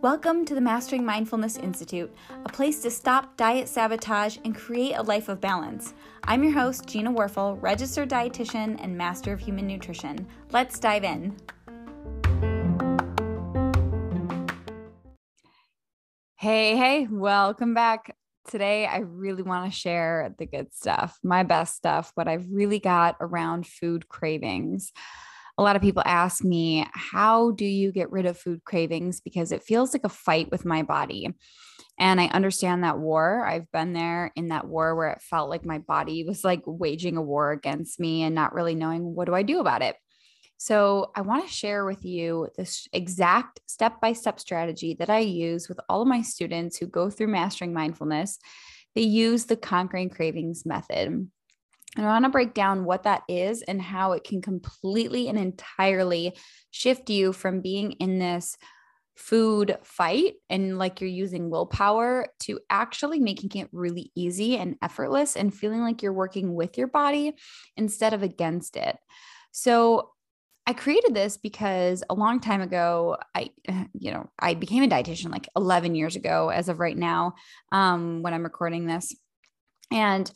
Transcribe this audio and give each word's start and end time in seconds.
Welcome 0.00 0.46
to 0.46 0.54
the 0.54 0.62
Mastering 0.62 1.04
Mindfulness 1.04 1.58
Institute, 1.58 2.10
a 2.46 2.48
place 2.48 2.80
to 2.80 2.90
stop 2.90 3.36
diet 3.36 3.68
sabotage 3.68 4.38
and 4.46 4.54
create 4.56 4.94
a 4.94 5.02
life 5.02 5.28
of 5.28 5.42
balance. 5.42 5.92
I'm 6.24 6.42
your 6.42 6.54
host, 6.54 6.86
Gina 6.86 7.12
Werfel, 7.12 7.60
registered 7.60 8.08
dietitian 8.08 8.82
and 8.82 8.96
master 8.96 9.34
of 9.34 9.40
human 9.40 9.66
nutrition. 9.66 10.26
Let's 10.52 10.78
dive 10.78 11.04
in. 11.04 11.36
Hey, 16.36 16.78
hey, 16.78 17.08
welcome 17.10 17.74
back. 17.74 18.16
Today, 18.50 18.84
I 18.84 18.98
really 18.98 19.42
want 19.42 19.72
to 19.72 19.78
share 19.78 20.34
the 20.38 20.46
good 20.46 20.74
stuff, 20.74 21.18
my 21.22 21.44
best 21.44 21.76
stuff, 21.76 22.10
what 22.16 22.28
I've 22.28 22.46
really 22.50 22.80
got 22.80 23.16
around 23.20 23.66
food 23.66 24.08
cravings 24.08 24.92
a 25.60 25.62
lot 25.62 25.76
of 25.76 25.82
people 25.82 26.02
ask 26.06 26.42
me, 26.42 26.86
How 26.94 27.50
do 27.50 27.66
you 27.66 27.92
get 27.92 28.10
rid 28.10 28.24
of 28.24 28.38
food 28.38 28.64
cravings? 28.64 29.20
Because 29.20 29.52
it 29.52 29.62
feels 29.62 29.92
like 29.92 30.04
a 30.04 30.08
fight 30.08 30.50
with 30.50 30.64
my 30.64 30.82
body. 30.82 31.34
And 31.98 32.18
I 32.18 32.28
understand 32.28 32.82
that 32.82 32.98
war. 32.98 33.46
I've 33.46 33.70
been 33.70 33.92
there 33.92 34.32
in 34.34 34.48
that 34.48 34.66
war 34.66 34.96
where 34.96 35.10
it 35.10 35.20
felt 35.20 35.50
like 35.50 35.66
my 35.66 35.76
body 35.76 36.24
was 36.24 36.44
like 36.44 36.62
waging 36.64 37.18
a 37.18 37.22
war 37.22 37.52
against 37.52 38.00
me 38.00 38.22
and 38.22 38.34
not 38.34 38.54
really 38.54 38.74
knowing 38.74 39.14
what 39.14 39.26
do 39.26 39.34
I 39.34 39.42
do 39.42 39.60
about 39.60 39.82
it. 39.82 39.96
So, 40.62 41.10
I 41.16 41.22
want 41.22 41.42
to 41.46 41.50
share 41.50 41.86
with 41.86 42.04
you 42.04 42.48
this 42.54 42.86
exact 42.92 43.60
step 43.66 43.98
by 43.98 44.12
step 44.12 44.38
strategy 44.38 44.94
that 44.98 45.08
I 45.08 45.20
use 45.20 45.70
with 45.70 45.80
all 45.88 46.02
of 46.02 46.08
my 46.08 46.20
students 46.20 46.76
who 46.76 46.86
go 46.86 47.08
through 47.08 47.28
mastering 47.28 47.72
mindfulness. 47.72 48.38
They 48.94 49.00
use 49.00 49.46
the 49.46 49.56
conquering 49.56 50.10
cravings 50.10 50.66
method. 50.66 51.08
And 51.08 51.30
I 51.96 52.02
want 52.02 52.26
to 52.26 52.30
break 52.30 52.52
down 52.52 52.84
what 52.84 53.04
that 53.04 53.22
is 53.26 53.62
and 53.62 53.80
how 53.80 54.12
it 54.12 54.22
can 54.22 54.42
completely 54.42 55.28
and 55.28 55.38
entirely 55.38 56.36
shift 56.70 57.08
you 57.08 57.32
from 57.32 57.62
being 57.62 57.92
in 57.92 58.18
this 58.18 58.58
food 59.16 59.78
fight 59.82 60.34
and 60.50 60.78
like 60.78 61.00
you're 61.00 61.08
using 61.08 61.48
willpower 61.48 62.26
to 62.40 62.60
actually 62.68 63.18
making 63.18 63.58
it 63.58 63.70
really 63.72 64.12
easy 64.14 64.58
and 64.58 64.76
effortless 64.82 65.36
and 65.36 65.54
feeling 65.54 65.80
like 65.80 66.02
you're 66.02 66.12
working 66.12 66.54
with 66.54 66.76
your 66.76 66.86
body 66.86 67.32
instead 67.78 68.12
of 68.12 68.22
against 68.22 68.76
it. 68.76 68.98
So, 69.52 70.10
I 70.70 70.72
created 70.72 71.14
this 71.14 71.36
because 71.36 72.04
a 72.08 72.14
long 72.14 72.38
time 72.38 72.60
ago, 72.60 73.16
I, 73.34 73.50
you 73.98 74.12
know, 74.12 74.30
I 74.38 74.54
became 74.54 74.84
a 74.84 74.88
dietitian 74.88 75.32
like 75.32 75.48
11 75.56 75.96
years 75.96 76.14
ago, 76.14 76.50
as 76.50 76.68
of 76.68 76.78
right 76.78 76.96
now, 76.96 77.34
um, 77.72 78.22
when 78.22 78.32
I'm 78.32 78.44
recording 78.44 78.86
this. 78.86 79.12
And 79.90 80.30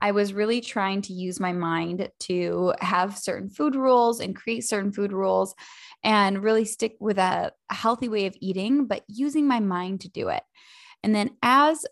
I 0.00 0.12
was 0.12 0.32
really 0.32 0.60
trying 0.60 1.02
to 1.02 1.12
use 1.12 1.40
my 1.40 1.52
mind 1.52 2.08
to 2.20 2.72
have 2.78 3.18
certain 3.18 3.50
food 3.50 3.74
rules 3.74 4.20
and 4.20 4.36
create 4.36 4.62
certain 4.62 4.92
food 4.92 5.12
rules 5.12 5.56
and 6.04 6.40
really 6.40 6.66
stick 6.66 6.94
with 7.00 7.18
a, 7.18 7.52
healthy 7.68 8.08
way 8.08 8.26
of 8.26 8.36
eating, 8.40 8.86
but 8.86 9.02
using 9.08 9.48
my 9.48 9.58
mind 9.58 10.02
to 10.02 10.08
do 10.08 10.28
it. 10.28 10.42
And 11.02 11.14
then 11.14 11.30
as 11.42 11.84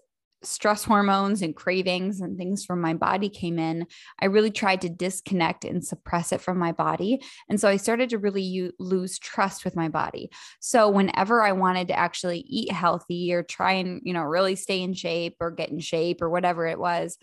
stress 0.43 0.85
hormones 0.85 1.43
and 1.43 1.57
cravings 1.57 2.21
and 2.21 2.37
things 2.37 2.65
from 2.65 2.81
my 2.81 2.95
body 2.95 3.29
came 3.29 3.59
in, 3.59 3.87
I 4.21 4.27
really 4.27 4.51
tried 4.51 4.81
to 4.83 4.89
disconnect 4.89 5.65
and 5.65 5.85
suppress 5.85 6.33
it 6.33 6.41
from 6.41 6.59
my 6.59 6.73
body. 6.73 7.21
And 7.49 7.61
so 7.61 7.69
I 7.69 7.77
started 7.77 8.11
to 8.11 8.19
really 8.19 8.43
u- 8.43 8.73
lose 8.79 9.19
trust 9.19 9.65
with 9.65 9.77
my 9.77 9.89
body. 9.89 10.31
So 10.61 10.89
whenever 10.89 11.43
I 11.43 11.53
wanted 11.53 11.89
to 11.89 11.99
actually 11.99 12.41
eat 12.41 12.71
healthy 12.73 13.33
or 13.33 13.43
try 13.43 13.73
and, 13.73 14.01
you 14.05 14.13
know, 14.13 14.23
really 14.23 14.57
stay 14.57 14.83
in 14.83 14.95
shape 14.95 15.37
or 15.41 15.51
get 15.51 15.71
in 15.71 15.81
shape 15.81 16.23
or 16.23 16.31
whatever 16.31 16.67
it 16.67 16.79
was, 16.79 17.19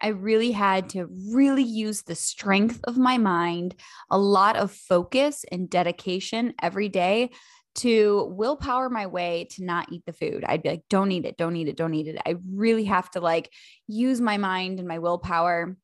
I 0.00 0.08
really 0.08 0.52
had 0.52 0.90
to 0.90 1.08
really 1.32 1.62
use 1.62 2.02
the 2.02 2.14
strength 2.14 2.80
of 2.84 2.98
my 2.98 3.16
mind, 3.16 3.74
a 4.10 4.18
lot 4.18 4.56
of 4.56 4.70
focus 4.70 5.44
and 5.50 5.70
dedication 5.70 6.52
every 6.60 6.88
day 6.88 7.30
to 7.76 8.32
willpower 8.34 8.88
my 8.88 9.06
way 9.06 9.46
to 9.50 9.64
not 9.64 9.92
eat 9.92 10.04
the 10.06 10.12
food. 10.12 10.44
I'd 10.46 10.62
be 10.62 10.70
like, 10.70 10.84
don't 10.88 11.12
eat 11.12 11.24
it, 11.24 11.36
don't 11.36 11.56
eat 11.56 11.68
it, 11.68 11.76
don't 11.76 11.94
eat 11.94 12.08
it. 12.08 12.20
I 12.26 12.36
really 12.52 12.84
have 12.84 13.10
to 13.12 13.20
like 13.20 13.52
use 13.86 14.20
my 14.20 14.38
mind 14.38 14.78
and 14.78 14.88
my 14.88 14.98
willpower 14.98 15.76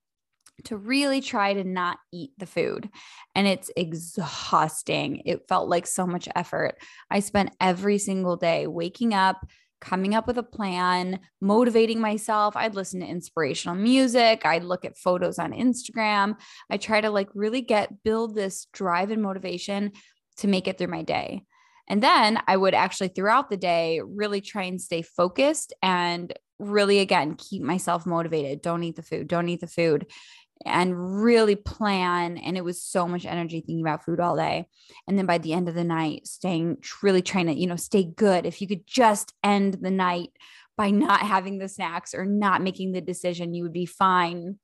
to 0.64 0.76
really 0.76 1.20
try 1.20 1.54
to 1.54 1.64
not 1.64 1.98
eat 2.12 2.30
the 2.38 2.46
food. 2.46 2.88
And 3.34 3.46
it's 3.46 3.70
exhausting. 3.76 5.22
It 5.24 5.48
felt 5.48 5.68
like 5.68 5.86
so 5.86 6.06
much 6.06 6.28
effort. 6.34 6.76
I 7.10 7.20
spent 7.20 7.54
every 7.60 7.98
single 7.98 8.36
day 8.36 8.66
waking 8.66 9.14
up, 9.14 9.44
coming 9.80 10.14
up 10.14 10.26
with 10.26 10.38
a 10.38 10.42
plan, 10.42 11.20
motivating 11.40 12.00
myself. 12.00 12.56
I'd 12.56 12.74
listen 12.74 13.00
to 13.00 13.06
inspirational 13.06 13.76
music. 13.76 14.46
I'd 14.46 14.64
look 14.64 14.84
at 14.84 14.96
photos 14.96 15.38
on 15.38 15.52
Instagram. 15.52 16.36
I 16.70 16.76
try 16.76 17.00
to 17.00 17.10
like 17.10 17.28
really 17.34 17.62
get 17.62 18.02
build 18.04 18.34
this 18.34 18.66
drive 18.72 19.10
and 19.10 19.22
motivation 19.22 19.92
to 20.38 20.48
make 20.48 20.68
it 20.68 20.78
through 20.78 20.88
my 20.88 21.02
day. 21.02 21.44
And 21.92 22.02
then 22.02 22.38
I 22.48 22.56
would 22.56 22.72
actually 22.72 23.08
throughout 23.08 23.50
the 23.50 23.58
day 23.58 24.00
really 24.02 24.40
try 24.40 24.62
and 24.62 24.80
stay 24.80 25.02
focused 25.02 25.74
and 25.82 26.32
really 26.58 27.00
again 27.00 27.34
keep 27.34 27.60
myself 27.60 28.06
motivated. 28.06 28.62
Don't 28.62 28.82
eat 28.82 28.96
the 28.96 29.02
food, 29.02 29.28
don't 29.28 29.50
eat 29.50 29.60
the 29.60 29.66
food 29.66 30.06
and 30.64 31.22
really 31.22 31.54
plan. 31.54 32.38
And 32.38 32.56
it 32.56 32.64
was 32.64 32.82
so 32.82 33.06
much 33.06 33.26
energy 33.26 33.60
thinking 33.60 33.82
about 33.82 34.06
food 34.06 34.20
all 34.20 34.36
day. 34.36 34.68
And 35.06 35.18
then 35.18 35.26
by 35.26 35.36
the 35.36 35.52
end 35.52 35.68
of 35.68 35.74
the 35.74 35.84
night, 35.84 36.26
staying 36.26 36.78
really 37.02 37.20
trying 37.20 37.48
to, 37.48 37.52
you 37.52 37.66
know, 37.66 37.76
stay 37.76 38.04
good. 38.04 38.46
If 38.46 38.62
you 38.62 38.68
could 38.68 38.86
just 38.86 39.34
end 39.44 39.74
the 39.82 39.90
night 39.90 40.30
by 40.78 40.92
not 40.92 41.20
having 41.20 41.58
the 41.58 41.68
snacks 41.68 42.14
or 42.14 42.24
not 42.24 42.62
making 42.62 42.92
the 42.92 43.02
decision, 43.02 43.52
you 43.52 43.64
would 43.64 43.72
be 43.74 43.84
fine. 43.84 44.58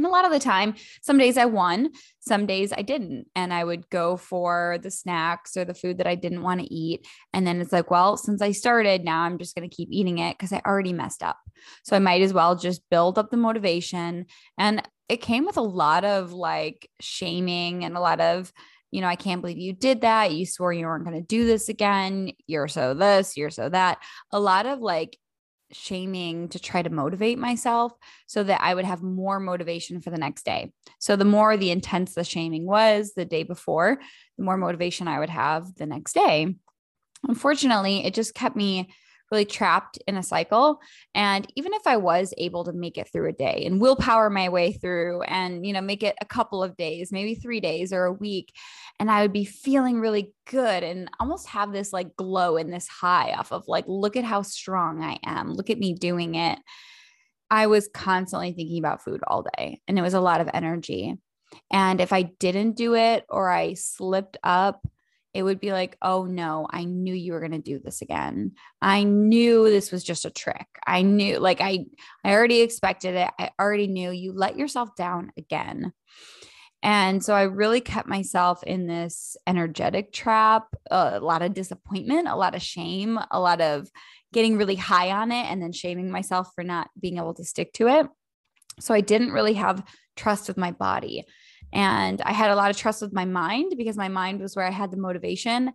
And 0.00 0.06
a 0.06 0.10
lot 0.10 0.24
of 0.24 0.32
the 0.32 0.38
time, 0.38 0.76
some 1.02 1.18
days 1.18 1.36
I 1.36 1.44
won, 1.44 1.90
some 2.20 2.46
days 2.46 2.72
I 2.74 2.80
didn't. 2.80 3.26
And 3.36 3.52
I 3.52 3.62
would 3.62 3.90
go 3.90 4.16
for 4.16 4.78
the 4.82 4.90
snacks 4.90 5.58
or 5.58 5.66
the 5.66 5.74
food 5.74 5.98
that 5.98 6.06
I 6.06 6.14
didn't 6.14 6.42
want 6.42 6.62
to 6.62 6.74
eat. 6.74 7.06
And 7.34 7.46
then 7.46 7.60
it's 7.60 7.70
like, 7.70 7.90
well, 7.90 8.16
since 8.16 8.40
I 8.40 8.52
started, 8.52 9.04
now 9.04 9.20
I'm 9.20 9.36
just 9.36 9.54
going 9.54 9.68
to 9.68 9.76
keep 9.76 9.90
eating 9.92 10.16
it 10.16 10.38
because 10.38 10.54
I 10.54 10.62
already 10.64 10.94
messed 10.94 11.22
up. 11.22 11.36
So 11.84 11.96
I 11.96 11.98
might 11.98 12.22
as 12.22 12.32
well 12.32 12.56
just 12.56 12.80
build 12.88 13.18
up 13.18 13.30
the 13.30 13.36
motivation. 13.36 14.24
And 14.56 14.82
it 15.10 15.20
came 15.20 15.44
with 15.44 15.58
a 15.58 15.60
lot 15.60 16.06
of 16.06 16.32
like 16.32 16.88
shaming 16.98 17.84
and 17.84 17.94
a 17.94 18.00
lot 18.00 18.22
of, 18.22 18.54
you 18.90 19.02
know, 19.02 19.06
I 19.06 19.16
can't 19.16 19.42
believe 19.42 19.58
you 19.58 19.74
did 19.74 20.00
that. 20.00 20.32
You 20.32 20.46
swore 20.46 20.72
you 20.72 20.86
weren't 20.86 21.04
going 21.04 21.20
to 21.20 21.26
do 21.26 21.44
this 21.44 21.68
again. 21.68 22.32
You're 22.46 22.68
so 22.68 22.94
this, 22.94 23.36
you're 23.36 23.50
so 23.50 23.68
that. 23.68 23.98
A 24.32 24.40
lot 24.40 24.64
of 24.64 24.78
like 24.78 25.18
shaming 25.72 26.48
to 26.48 26.58
try 26.58 26.82
to 26.82 26.90
motivate 26.90 27.38
myself 27.38 27.92
so 28.26 28.42
that 28.42 28.60
I 28.60 28.74
would 28.74 28.84
have 28.84 29.02
more 29.02 29.40
motivation 29.40 30.00
for 30.00 30.10
the 30.10 30.18
next 30.18 30.44
day. 30.44 30.72
So 30.98 31.16
the 31.16 31.24
more 31.24 31.56
the 31.56 31.70
intense 31.70 32.14
the 32.14 32.24
shaming 32.24 32.66
was 32.66 33.12
the 33.14 33.24
day 33.24 33.42
before, 33.42 34.00
the 34.36 34.44
more 34.44 34.56
motivation 34.56 35.08
I 35.08 35.18
would 35.18 35.30
have 35.30 35.74
the 35.74 35.86
next 35.86 36.14
day. 36.14 36.54
Unfortunately, 37.26 38.04
it 38.04 38.14
just 38.14 38.34
kept 38.34 38.56
me 38.56 38.90
really 39.30 39.44
trapped 39.44 39.98
in 40.06 40.16
a 40.16 40.22
cycle. 40.22 40.80
And 41.14 41.46
even 41.56 41.72
if 41.72 41.86
I 41.86 41.96
was 41.96 42.34
able 42.38 42.64
to 42.64 42.72
make 42.72 42.98
it 42.98 43.08
through 43.12 43.28
a 43.28 43.32
day 43.32 43.64
and 43.66 43.80
willpower 43.80 44.30
my 44.30 44.48
way 44.48 44.72
through 44.72 45.22
and, 45.22 45.64
you 45.64 45.72
know, 45.72 45.80
make 45.80 46.02
it 46.02 46.16
a 46.20 46.26
couple 46.26 46.62
of 46.62 46.76
days, 46.76 47.12
maybe 47.12 47.34
three 47.34 47.60
days 47.60 47.92
or 47.92 48.04
a 48.04 48.12
week, 48.12 48.52
and 48.98 49.10
I 49.10 49.22
would 49.22 49.32
be 49.32 49.44
feeling 49.44 50.00
really 50.00 50.32
good 50.46 50.82
and 50.82 51.08
almost 51.20 51.48
have 51.48 51.72
this 51.72 51.92
like 51.92 52.16
glow 52.16 52.56
and 52.56 52.72
this 52.72 52.88
high 52.88 53.32
off 53.32 53.52
of 53.52 53.64
like, 53.68 53.84
look 53.86 54.16
at 54.16 54.24
how 54.24 54.42
strong 54.42 55.02
I 55.02 55.18
am. 55.24 55.52
Look 55.52 55.70
at 55.70 55.78
me 55.78 55.94
doing 55.94 56.34
it. 56.34 56.58
I 57.50 57.66
was 57.66 57.88
constantly 57.92 58.52
thinking 58.52 58.78
about 58.78 59.02
food 59.02 59.20
all 59.26 59.44
day 59.56 59.80
and 59.88 59.98
it 59.98 60.02
was 60.02 60.14
a 60.14 60.20
lot 60.20 60.40
of 60.40 60.48
energy. 60.52 61.16
And 61.72 62.00
if 62.00 62.12
I 62.12 62.22
didn't 62.22 62.76
do 62.76 62.94
it 62.94 63.24
or 63.28 63.50
I 63.50 63.74
slipped 63.74 64.36
up, 64.42 64.86
it 65.32 65.42
would 65.42 65.60
be 65.60 65.72
like, 65.72 65.96
oh 66.02 66.24
no, 66.24 66.66
I 66.70 66.84
knew 66.84 67.14
you 67.14 67.32
were 67.32 67.40
going 67.40 67.52
to 67.52 67.58
do 67.58 67.78
this 67.78 68.02
again. 68.02 68.52
I 68.82 69.04
knew 69.04 69.70
this 69.70 69.92
was 69.92 70.02
just 70.02 70.24
a 70.24 70.30
trick. 70.30 70.66
I 70.86 71.02
knew, 71.02 71.38
like, 71.38 71.60
I, 71.60 71.86
I 72.24 72.32
already 72.32 72.62
expected 72.62 73.14
it. 73.14 73.30
I 73.38 73.50
already 73.60 73.86
knew 73.86 74.10
you 74.10 74.32
let 74.32 74.58
yourself 74.58 74.96
down 74.96 75.32
again. 75.38 75.92
And 76.82 77.22
so 77.22 77.34
I 77.34 77.42
really 77.42 77.80
kept 77.80 78.08
myself 78.08 78.62
in 78.64 78.86
this 78.86 79.36
energetic 79.46 80.12
trap, 80.12 80.66
a 80.90 81.20
lot 81.20 81.42
of 81.42 81.54
disappointment, 81.54 82.26
a 82.26 82.36
lot 82.36 82.54
of 82.54 82.62
shame, 82.62 83.18
a 83.30 83.38
lot 83.38 83.60
of 83.60 83.88
getting 84.32 84.56
really 84.56 84.76
high 84.76 85.10
on 85.10 85.30
it 85.30 85.44
and 85.44 85.62
then 85.62 85.72
shaming 85.72 86.10
myself 86.10 86.48
for 86.54 86.64
not 86.64 86.88
being 86.98 87.18
able 87.18 87.34
to 87.34 87.44
stick 87.44 87.72
to 87.74 87.88
it. 87.88 88.06
So 88.78 88.94
I 88.94 89.02
didn't 89.02 89.32
really 89.32 89.54
have 89.54 89.84
trust 90.16 90.48
with 90.48 90.56
my 90.56 90.70
body. 90.70 91.26
And 91.72 92.20
I 92.22 92.32
had 92.32 92.50
a 92.50 92.56
lot 92.56 92.70
of 92.70 92.76
trust 92.76 93.02
with 93.02 93.12
my 93.12 93.24
mind 93.24 93.74
because 93.76 93.96
my 93.96 94.08
mind 94.08 94.40
was 94.40 94.56
where 94.56 94.66
I 94.66 94.70
had 94.70 94.90
the 94.90 94.96
motivation. 94.96 95.72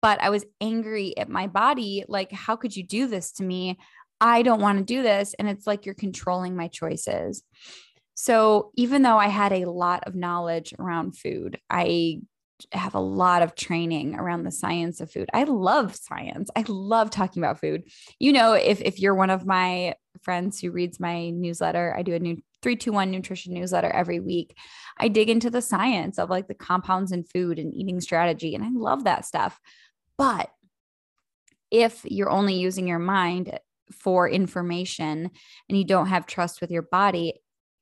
But 0.00 0.20
I 0.20 0.30
was 0.30 0.44
angry 0.60 1.16
at 1.16 1.28
my 1.28 1.46
body. 1.46 2.04
Like, 2.08 2.32
how 2.32 2.56
could 2.56 2.74
you 2.74 2.82
do 2.82 3.06
this 3.06 3.32
to 3.32 3.44
me? 3.44 3.78
I 4.20 4.42
don't 4.42 4.60
want 4.60 4.78
to 4.78 4.84
do 4.84 5.02
this. 5.02 5.34
And 5.38 5.48
it's 5.48 5.66
like 5.66 5.86
you're 5.86 5.94
controlling 5.94 6.56
my 6.56 6.68
choices. 6.68 7.42
So 8.14 8.70
even 8.76 9.02
though 9.02 9.18
I 9.18 9.28
had 9.28 9.52
a 9.52 9.70
lot 9.70 10.04
of 10.06 10.14
knowledge 10.14 10.74
around 10.78 11.16
food, 11.18 11.58
I 11.70 12.20
have 12.70 12.94
a 12.94 13.00
lot 13.00 13.42
of 13.42 13.54
training 13.54 14.14
around 14.14 14.44
the 14.44 14.52
science 14.52 15.00
of 15.00 15.10
food. 15.10 15.28
I 15.32 15.44
love 15.44 15.96
science. 15.96 16.50
I 16.54 16.64
love 16.68 17.10
talking 17.10 17.42
about 17.42 17.60
food. 17.60 17.84
You 18.18 18.32
know, 18.32 18.52
if 18.52 18.80
if 18.80 19.00
you're 19.00 19.14
one 19.14 19.30
of 19.30 19.46
my 19.46 19.94
friends 20.22 20.60
who 20.60 20.70
reads 20.70 21.00
my 21.00 21.30
newsletter, 21.30 21.94
I 21.96 22.02
do 22.02 22.14
a 22.14 22.20
new 22.20 22.36
321 22.62 23.10
nutrition 23.10 23.54
newsletter 23.54 23.90
every 23.90 24.20
week. 24.20 24.56
I 24.98 25.08
dig 25.08 25.28
into 25.28 25.50
the 25.50 25.62
science 25.62 26.18
of 26.18 26.30
like 26.30 26.48
the 26.48 26.54
compounds 26.54 27.12
in 27.12 27.24
food 27.24 27.58
and 27.58 27.74
eating 27.74 28.00
strategy, 28.00 28.54
and 28.54 28.64
I 28.64 28.68
love 28.72 29.04
that 29.04 29.24
stuff. 29.24 29.58
But 30.16 30.50
if 31.70 32.02
you're 32.04 32.30
only 32.30 32.54
using 32.54 32.86
your 32.86 32.98
mind 32.98 33.58
for 33.92 34.28
information 34.28 35.30
and 35.68 35.78
you 35.78 35.84
don't 35.84 36.06
have 36.06 36.26
trust 36.26 36.60
with 36.60 36.70
your 36.70 36.82
body, 36.82 37.40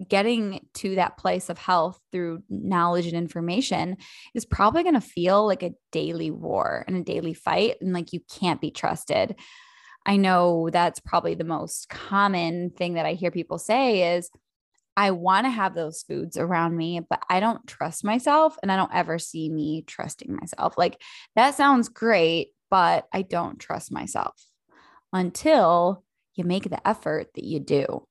getting 0.09 0.67
to 0.75 0.95
that 0.95 1.19
place 1.19 1.51
of 1.51 1.59
health 1.59 2.01
through 2.11 2.43
knowledge 2.49 3.07
and 3.07 3.17
information 3.17 3.97
is 4.35 4.47
probably 4.47 4.83
going 4.83 4.95
to 4.95 5.01
feel 5.01 5.47
like 5.47 5.63
a 5.63 5.75
daily 5.93 6.31
war 6.31 6.85
and 6.87 6.97
a 6.97 7.03
daily 7.03 7.35
fight 7.35 7.77
and 7.81 7.93
like 7.93 8.13
you 8.13 8.21
can't 8.31 8.61
be 8.61 8.71
trusted. 8.71 9.37
I 10.07 10.17
know 10.17 10.71
that's 10.73 11.01
probably 11.01 11.35
the 11.35 11.45
most 11.45 11.89
common 11.91 12.71
thing 12.71 12.95
that 12.95 13.05
I 13.05 13.13
hear 13.13 13.31
people 13.31 13.59
say 13.59 14.17
is 14.17 14.31
I 14.97 15.13
want 15.13 15.47
to 15.47 15.51
have 15.51 15.75
those 15.75 16.03
foods 16.03 16.37
around 16.37 16.77
me, 16.77 17.01
but 17.09 17.23
I 17.29 17.41
don't 17.41 17.67
trust 17.67 18.05
myself 18.05 18.57
and 18.63 18.71
I 18.71 18.77
don't 18.77 18.95
ever 18.95 19.19
see 19.19 19.49
me 19.49 19.83
trusting 19.87 20.35
myself. 20.35 20.75
Like 20.77 21.01
that 21.37 21.55
sounds 21.55 21.89
great, 21.89 22.49
but 22.71 23.07
I 23.13 23.23
don't 23.23 23.59
trust 23.59 23.93
myself 23.93 24.35
until 25.13 26.05
you 26.35 26.45
make 26.45 26.69
the 26.69 26.87
effort 26.87 27.29
that 27.35 27.45
you 27.45 27.61
do. 27.61 28.07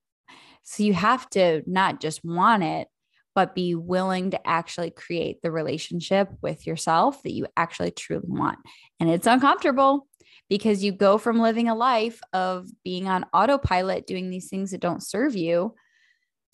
So 0.62 0.82
you 0.82 0.94
have 0.94 1.28
to 1.30 1.62
not 1.66 2.00
just 2.00 2.24
want 2.24 2.62
it, 2.62 2.88
but 3.34 3.54
be 3.54 3.74
willing 3.74 4.32
to 4.32 4.46
actually 4.46 4.90
create 4.90 5.40
the 5.42 5.50
relationship 5.50 6.28
with 6.42 6.66
yourself 6.66 7.22
that 7.22 7.32
you 7.32 7.46
actually 7.56 7.90
truly 7.90 8.26
want. 8.26 8.58
And 8.98 9.08
it's 9.08 9.26
uncomfortable 9.26 10.06
because 10.48 10.82
you 10.82 10.92
go 10.92 11.16
from 11.16 11.38
living 11.38 11.68
a 11.68 11.74
life 11.74 12.20
of 12.32 12.68
being 12.84 13.08
on 13.08 13.24
autopilot, 13.32 14.06
doing 14.06 14.30
these 14.30 14.48
things 14.48 14.72
that 14.72 14.80
don't 14.80 15.02
serve 15.02 15.36
you, 15.36 15.74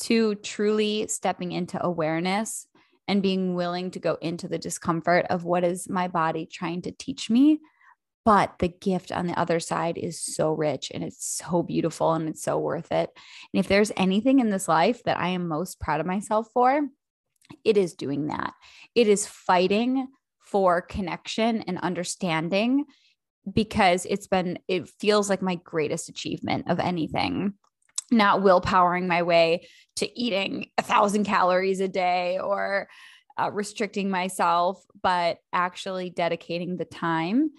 to 0.00 0.34
truly 0.36 1.06
stepping 1.08 1.52
into 1.52 1.84
awareness 1.84 2.66
and 3.08 3.22
being 3.22 3.54
willing 3.54 3.90
to 3.92 3.98
go 3.98 4.18
into 4.20 4.48
the 4.48 4.58
discomfort 4.58 5.26
of 5.30 5.44
what 5.44 5.64
is 5.64 5.88
my 5.88 6.08
body 6.08 6.46
trying 6.46 6.82
to 6.82 6.90
teach 6.90 7.30
me 7.30 7.60
but 8.26 8.58
the 8.58 8.66
gift 8.66 9.12
on 9.12 9.28
the 9.28 9.38
other 9.38 9.60
side 9.60 9.96
is 9.96 10.20
so 10.20 10.50
rich 10.50 10.90
and 10.92 11.04
it's 11.04 11.24
so 11.24 11.62
beautiful 11.62 12.12
and 12.12 12.28
it's 12.28 12.42
so 12.42 12.58
worth 12.58 12.90
it. 12.90 13.08
And 13.54 13.60
if 13.60 13.68
there's 13.68 13.92
anything 13.96 14.40
in 14.40 14.50
this 14.50 14.66
life 14.66 15.04
that 15.04 15.16
I 15.16 15.28
am 15.28 15.46
most 15.46 15.78
proud 15.78 16.00
of 16.00 16.06
myself 16.06 16.48
for, 16.52 16.88
it 17.62 17.76
is 17.76 17.94
doing 17.94 18.26
that. 18.26 18.52
It 18.96 19.06
is 19.06 19.28
fighting 19.28 20.08
for 20.40 20.82
connection 20.82 21.62
and 21.68 21.78
understanding 21.78 22.86
because 23.50 24.08
it's 24.10 24.26
been, 24.26 24.58
it 24.66 24.88
feels 24.98 25.30
like 25.30 25.40
my 25.40 25.54
greatest 25.54 26.08
achievement 26.08 26.68
of 26.68 26.80
anything. 26.80 27.54
Not 28.10 28.40
willpowering 28.40 29.06
my 29.06 29.22
way 29.22 29.66
to 29.96 30.18
eating 30.18 30.70
a 30.78 30.82
thousand 30.82 31.24
calories 31.24 31.80
a 31.80 31.88
day 31.88 32.38
or 32.38 32.88
uh, 33.38 33.50
restricting 33.50 34.10
myself, 34.10 34.82
but 35.02 35.38
actually 35.52 36.10
dedicating 36.10 36.76
the 36.76 36.84
time 36.84 37.50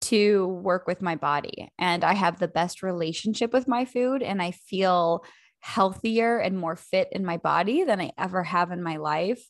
to 0.00 0.46
work 0.46 0.86
with 0.86 1.02
my 1.02 1.16
body. 1.16 1.70
And 1.78 2.04
I 2.04 2.14
have 2.14 2.38
the 2.38 2.48
best 2.48 2.82
relationship 2.82 3.52
with 3.52 3.66
my 3.66 3.84
food 3.84 4.22
and 4.22 4.40
I 4.40 4.52
feel 4.52 5.24
healthier 5.60 6.38
and 6.38 6.56
more 6.56 6.76
fit 6.76 7.08
in 7.10 7.24
my 7.24 7.36
body 7.36 7.84
than 7.84 8.00
I 8.00 8.12
ever 8.16 8.44
have 8.44 8.70
in 8.70 8.82
my 8.82 8.96
life. 8.96 9.42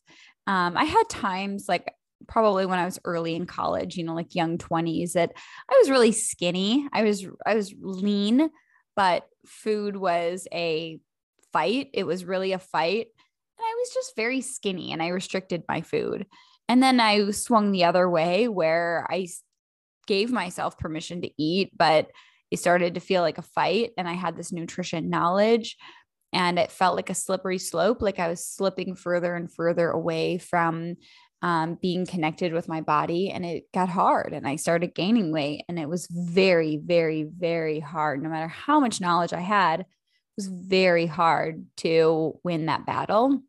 Um, 0.46 0.76
I 0.76 0.85
had 0.85 1.05
times 1.11 1.67
like 1.69 1.93
probably 2.26 2.67
when 2.67 2.79
I 2.79 2.87
was 2.87 2.99
early 3.05 3.35
in 3.35 3.46
college, 3.46 3.96
you 3.96 4.05
know, 4.05 4.14
like 4.14 4.35
young 4.35 4.56
20s 4.58 5.12
that 5.12 5.32
I 5.70 5.79
was 5.79 5.90
really 5.90 6.12
skinny. 6.12 6.88
I 6.93 7.02
was 7.02 7.26
I 7.44 7.55
was 7.55 7.75
lean, 7.79 8.49
but 8.96 9.25
food 9.49 9.97
was 9.97 10.47
a 10.53 11.00
fight. 11.53 11.91
It 11.93 12.05
was 12.05 12.25
really 12.25 12.53
a 12.53 12.59
fight. 12.59 13.06
And 13.59 13.65
I 13.65 13.75
was 13.79 13.91
just 13.95 14.17
very 14.17 14.41
skinny 14.41 14.93
and 14.93 15.03
I 15.03 15.09
restricted 15.09 15.65
my 15.69 15.81
food. 15.81 16.27
And 16.69 16.83
then 16.83 17.00
I 17.00 17.31
swung 17.31 17.73
the 17.73 17.85
other 17.85 18.09
way 18.09 18.47
where 18.49 19.06
I 19.11 19.27
gave 20.06 20.31
myself 20.31 20.79
permission 20.79 21.23
to 21.23 21.31
eat, 21.39 21.73
but 21.77 22.11
it 22.50 22.59
started 22.59 22.95
to 22.95 23.00
feel 23.00 23.23
like 23.23 23.39
a 23.39 23.43
fight. 23.43 23.91
And 23.97 24.09
I 24.09 24.15
had 24.15 24.37
this 24.37 24.53
nutrition 24.53 25.11
knowledge 25.11 25.77
and 26.33 26.59
it 26.59 26.71
felt 26.71 26.97
like 26.97 27.11
a 27.11 27.15
slippery 27.15 27.59
slope. 27.59 28.03
Like 28.03 28.19
I 28.19 28.29
was 28.29 28.45
slipping 28.45 28.95
further 28.95 29.35
and 29.35 29.53
further 29.53 29.91
away 29.91 30.39
from 30.39 30.97
um, 31.43 31.79
being 31.81 32.06
connected 32.06 32.52
with 32.52 32.69
my 32.69 32.81
body. 32.81 33.31
And 33.31 33.44
it 33.44 33.70
got 33.73 33.88
hard 33.88 34.32
and 34.32 34.46
I 34.46 34.56
started 34.56 34.94
gaining 34.94 35.32
weight. 35.32 35.64
And 35.69 35.79
it 35.79 35.88
was 35.88 36.08
very, 36.11 36.76
very, 36.76 37.23
very 37.25 37.81
hard. 37.81 38.23
No 38.23 38.29
matter 38.29 38.49
how 38.49 38.81
much 38.81 39.00
knowledge 39.00 39.32
I 39.32 39.40
had, 39.40 39.81
it 39.81 39.87
was 40.37 40.46
very 40.49 41.06
hard 41.06 41.67
to 41.79 42.38
win 42.43 42.67
that 42.67 42.87
battle 42.87 43.43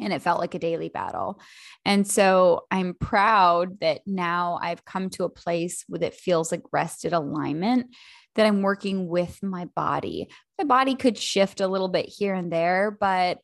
and 0.00 0.12
it 0.12 0.22
felt 0.22 0.40
like 0.40 0.54
a 0.54 0.58
daily 0.58 0.88
battle. 0.88 1.40
And 1.84 2.06
so 2.06 2.66
I'm 2.70 2.94
proud 2.94 3.80
that 3.80 4.02
now 4.06 4.58
I've 4.62 4.84
come 4.84 5.10
to 5.10 5.24
a 5.24 5.30
place 5.30 5.84
where 5.88 6.02
it 6.02 6.14
feels 6.14 6.52
like 6.52 6.62
rested 6.72 7.12
alignment, 7.12 7.94
that 8.34 8.46
I'm 8.46 8.62
working 8.62 9.08
with 9.08 9.42
my 9.42 9.64
body. 9.64 10.28
My 10.58 10.64
body 10.64 10.94
could 10.94 11.18
shift 11.18 11.60
a 11.60 11.68
little 11.68 11.88
bit 11.88 12.06
here 12.06 12.34
and 12.34 12.52
there, 12.52 12.96
but 12.98 13.38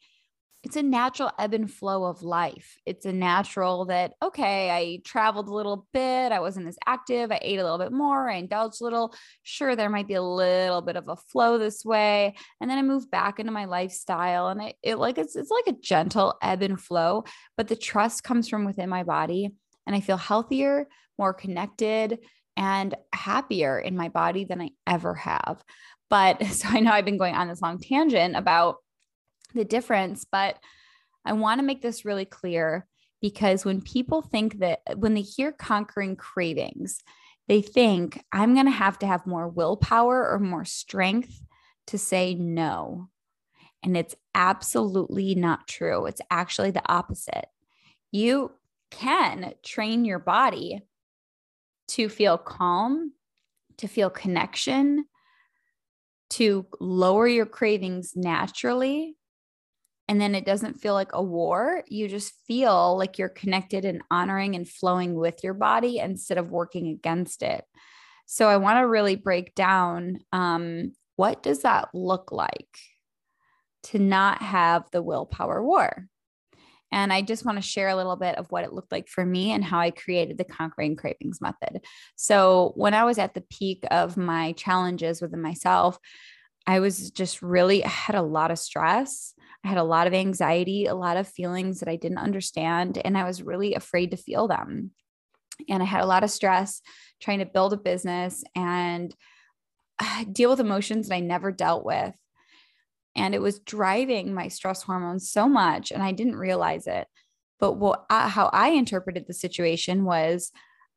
it's 0.64 0.76
a 0.76 0.82
natural 0.82 1.30
ebb 1.38 1.52
and 1.52 1.70
flow 1.70 2.04
of 2.04 2.22
life. 2.22 2.78
It's 2.86 3.04
a 3.04 3.12
natural 3.12 3.84
that, 3.84 4.14
okay, 4.22 4.70
I 4.70 5.00
traveled 5.04 5.48
a 5.48 5.54
little 5.54 5.86
bit. 5.92 6.32
I 6.32 6.40
wasn't 6.40 6.68
as 6.68 6.78
active. 6.86 7.30
I 7.30 7.38
ate 7.42 7.58
a 7.58 7.62
little 7.62 7.78
bit 7.78 7.92
more. 7.92 8.30
I 8.30 8.36
indulged 8.36 8.80
a 8.80 8.84
little. 8.84 9.14
Sure, 9.42 9.76
there 9.76 9.90
might 9.90 10.08
be 10.08 10.14
a 10.14 10.22
little 10.22 10.80
bit 10.80 10.96
of 10.96 11.06
a 11.06 11.16
flow 11.16 11.58
this 11.58 11.84
way. 11.84 12.34
And 12.62 12.70
then 12.70 12.78
I 12.78 12.82
moved 12.82 13.10
back 13.10 13.38
into 13.38 13.52
my 13.52 13.66
lifestyle. 13.66 14.48
And 14.48 14.62
it, 14.62 14.76
it 14.82 14.94
like, 14.96 15.18
it's, 15.18 15.36
it's 15.36 15.50
like 15.50 15.66
a 15.66 15.78
gentle 15.78 16.38
ebb 16.40 16.62
and 16.62 16.80
flow, 16.80 17.24
but 17.58 17.68
the 17.68 17.76
trust 17.76 18.24
comes 18.24 18.48
from 18.48 18.64
within 18.64 18.88
my 18.88 19.02
body. 19.02 19.50
And 19.86 19.94
I 19.94 20.00
feel 20.00 20.16
healthier, 20.16 20.88
more 21.18 21.34
connected, 21.34 22.20
and 22.56 22.94
happier 23.12 23.78
in 23.78 23.98
my 23.98 24.08
body 24.08 24.46
than 24.46 24.62
I 24.62 24.70
ever 24.86 25.14
have. 25.14 25.62
But 26.08 26.42
so 26.52 26.68
I 26.70 26.80
know 26.80 26.92
I've 26.92 27.04
been 27.04 27.18
going 27.18 27.34
on 27.34 27.48
this 27.48 27.60
long 27.60 27.78
tangent 27.78 28.34
about 28.34 28.76
the 29.54 29.64
difference. 29.64 30.24
But 30.30 30.58
I 31.24 31.32
want 31.32 31.60
to 31.60 31.66
make 31.66 31.82
this 31.82 32.04
really 32.04 32.24
clear 32.24 32.86
because 33.20 33.64
when 33.64 33.80
people 33.80 34.20
think 34.20 34.58
that, 34.58 34.80
when 34.96 35.14
they 35.14 35.22
hear 35.22 35.52
conquering 35.52 36.16
cravings, 36.16 37.02
they 37.48 37.62
think 37.62 38.22
I'm 38.32 38.54
going 38.54 38.66
to 38.66 38.72
have 38.72 38.98
to 39.00 39.06
have 39.06 39.26
more 39.26 39.48
willpower 39.48 40.28
or 40.30 40.38
more 40.38 40.64
strength 40.64 41.42
to 41.86 41.98
say 41.98 42.34
no. 42.34 43.08
And 43.82 43.96
it's 43.96 44.14
absolutely 44.34 45.34
not 45.34 45.68
true. 45.68 46.06
It's 46.06 46.22
actually 46.30 46.70
the 46.70 46.90
opposite. 46.90 47.46
You 48.10 48.52
can 48.90 49.54
train 49.62 50.04
your 50.04 50.18
body 50.18 50.82
to 51.88 52.08
feel 52.08 52.38
calm, 52.38 53.12
to 53.78 53.88
feel 53.88 54.08
connection, 54.08 55.04
to 56.30 56.66
lower 56.80 57.28
your 57.28 57.46
cravings 57.46 58.12
naturally 58.16 59.16
and 60.08 60.20
then 60.20 60.34
it 60.34 60.44
doesn't 60.44 60.80
feel 60.80 60.94
like 60.94 61.12
a 61.12 61.22
war. 61.22 61.82
You 61.88 62.08
just 62.08 62.34
feel 62.46 62.96
like 62.98 63.18
you're 63.18 63.28
connected 63.28 63.84
and 63.84 64.02
honoring 64.10 64.54
and 64.54 64.68
flowing 64.68 65.14
with 65.14 65.42
your 65.42 65.54
body 65.54 65.98
instead 65.98 66.38
of 66.38 66.50
working 66.50 66.88
against 66.88 67.42
it. 67.42 67.64
So 68.26 68.48
I 68.48 68.58
want 68.58 68.78
to 68.78 68.86
really 68.86 69.16
break 69.16 69.54
down 69.54 70.18
um, 70.32 70.92
what 71.16 71.42
does 71.42 71.62
that 71.62 71.88
look 71.94 72.32
like 72.32 72.78
to 73.84 73.98
not 73.98 74.42
have 74.42 74.84
the 74.90 75.02
willpower 75.02 75.62
war. 75.62 76.06
And 76.90 77.12
I 77.12 77.22
just 77.22 77.44
want 77.44 77.58
to 77.58 77.62
share 77.62 77.88
a 77.88 77.96
little 77.96 78.16
bit 78.16 78.36
of 78.36 78.50
what 78.50 78.62
it 78.64 78.72
looked 78.72 78.92
like 78.92 79.08
for 79.08 79.26
me 79.26 79.50
and 79.50 79.64
how 79.64 79.80
I 79.80 79.90
created 79.90 80.38
the 80.38 80.44
conquering 80.44 80.96
cravings 80.96 81.40
method. 81.40 81.80
So, 82.14 82.72
when 82.76 82.94
I 82.94 83.04
was 83.04 83.18
at 83.18 83.34
the 83.34 83.44
peak 83.50 83.84
of 83.90 84.16
my 84.16 84.52
challenges 84.52 85.20
within 85.20 85.42
myself, 85.42 85.98
I 86.68 86.78
was 86.78 87.10
just 87.10 87.42
really 87.42 87.84
I 87.84 87.88
had 87.88 88.14
a 88.14 88.22
lot 88.22 88.52
of 88.52 88.60
stress. 88.60 89.34
I 89.64 89.68
had 89.68 89.78
a 89.78 89.84
lot 89.84 90.06
of 90.06 90.12
anxiety, 90.12 90.86
a 90.86 90.94
lot 90.94 91.16
of 91.16 91.26
feelings 91.26 91.80
that 91.80 91.88
I 91.88 91.96
didn't 91.96 92.18
understand, 92.18 92.98
and 93.02 93.16
I 93.16 93.24
was 93.24 93.42
really 93.42 93.74
afraid 93.74 94.10
to 94.10 94.16
feel 94.16 94.46
them. 94.46 94.90
And 95.68 95.82
I 95.82 95.86
had 95.86 96.02
a 96.02 96.06
lot 96.06 96.24
of 96.24 96.30
stress 96.30 96.82
trying 97.20 97.38
to 97.38 97.46
build 97.46 97.72
a 97.72 97.78
business 97.78 98.44
and 98.54 99.14
uh, 99.98 100.24
deal 100.30 100.50
with 100.50 100.60
emotions 100.60 101.08
that 101.08 101.14
I 101.14 101.20
never 101.20 101.50
dealt 101.50 101.84
with. 101.84 102.14
And 103.16 103.34
it 103.34 103.40
was 103.40 103.60
driving 103.60 104.34
my 104.34 104.48
stress 104.48 104.82
hormones 104.82 105.30
so 105.30 105.48
much, 105.48 105.92
and 105.92 106.02
I 106.02 106.12
didn't 106.12 106.36
realize 106.36 106.86
it. 106.86 107.06
But 107.60 107.74
what, 107.74 108.04
uh, 108.10 108.28
how 108.28 108.50
I 108.52 108.70
interpreted 108.70 109.26
the 109.26 109.34
situation 109.34 110.04
was 110.04 110.50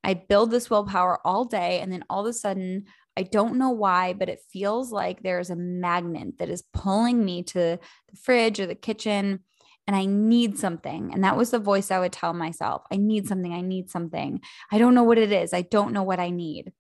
I 0.04 0.16
build 0.16 0.52
this 0.52 0.70
willpower 0.70 1.20
all 1.26 1.46
day, 1.46 1.80
and 1.80 1.92
then 1.92 2.04
all 2.10 2.26
of 2.26 2.30
a 2.30 2.34
sudden 2.34 2.86
I 3.18 3.24
don't 3.24 3.58
know 3.58 3.72
why, 3.72 4.14
but 4.14 4.30
it 4.30 4.44
feels 4.52 4.92
like 4.92 5.24
there's 5.24 5.50
a 5.50 5.56
magnet 5.56 6.38
that 6.38 6.50
is 6.50 6.64
pulling 6.72 7.26
me 7.26 7.42
to 7.44 7.80
the 8.10 8.18
fridge 8.22 8.60
or 8.60 8.68
the 8.68 8.76
kitchen 8.76 9.40
and 9.88 9.96
I 9.96 10.06
need 10.06 10.60
something. 10.60 11.14
And 11.14 11.24
that 11.24 11.38
was 11.38 11.50
the 11.50 11.60
voice 11.60 11.90
I 11.90 12.00
would 12.00 12.12
tell 12.12 12.34
myself 12.34 12.84
I 12.92 12.98
need 12.98 13.28
something. 13.28 13.54
I 13.54 13.62
need 13.62 13.90
something. 13.90 14.42
I 14.72 14.78
don't 14.78 14.94
know 14.94 15.04
what 15.04 15.18
it 15.18 15.32
is. 15.32 15.54
I 15.54 15.62
don't 15.64 15.94
know 15.94 16.04
what 16.04 16.20
I 16.20 16.30
need. 16.30 16.74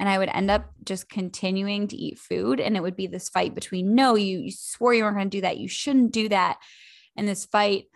And 0.00 0.08
I 0.08 0.18
would 0.18 0.30
end 0.32 0.50
up 0.50 0.70
just 0.84 1.08
continuing 1.08 1.88
to 1.88 1.96
eat 1.96 2.18
food. 2.18 2.60
And 2.60 2.76
it 2.76 2.82
would 2.82 2.96
be 2.96 3.06
this 3.06 3.28
fight 3.28 3.54
between, 3.54 3.94
no, 3.94 4.14
you, 4.14 4.38
you 4.38 4.52
swore 4.52 4.94
you 4.94 5.02
weren't 5.02 5.16
going 5.16 5.30
to 5.30 5.36
do 5.36 5.42
that. 5.42 5.58
You 5.58 5.68
shouldn't 5.68 6.12
do 6.12 6.28
that. 6.30 6.58
And 7.16 7.28
this 7.28 7.44
fight. 7.44 7.86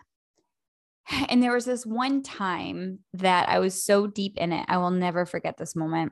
And 1.27 1.41
there 1.41 1.53
was 1.53 1.65
this 1.65 1.87
one 1.87 2.21
time 2.21 2.99
that 3.13 3.49
I 3.49 3.57
was 3.57 3.83
so 3.83 4.05
deep 4.05 4.37
in 4.37 4.53
it. 4.53 4.65
I 4.67 4.77
will 4.77 4.91
never 4.91 5.25
forget 5.25 5.57
this 5.57 5.75
moment. 5.75 6.11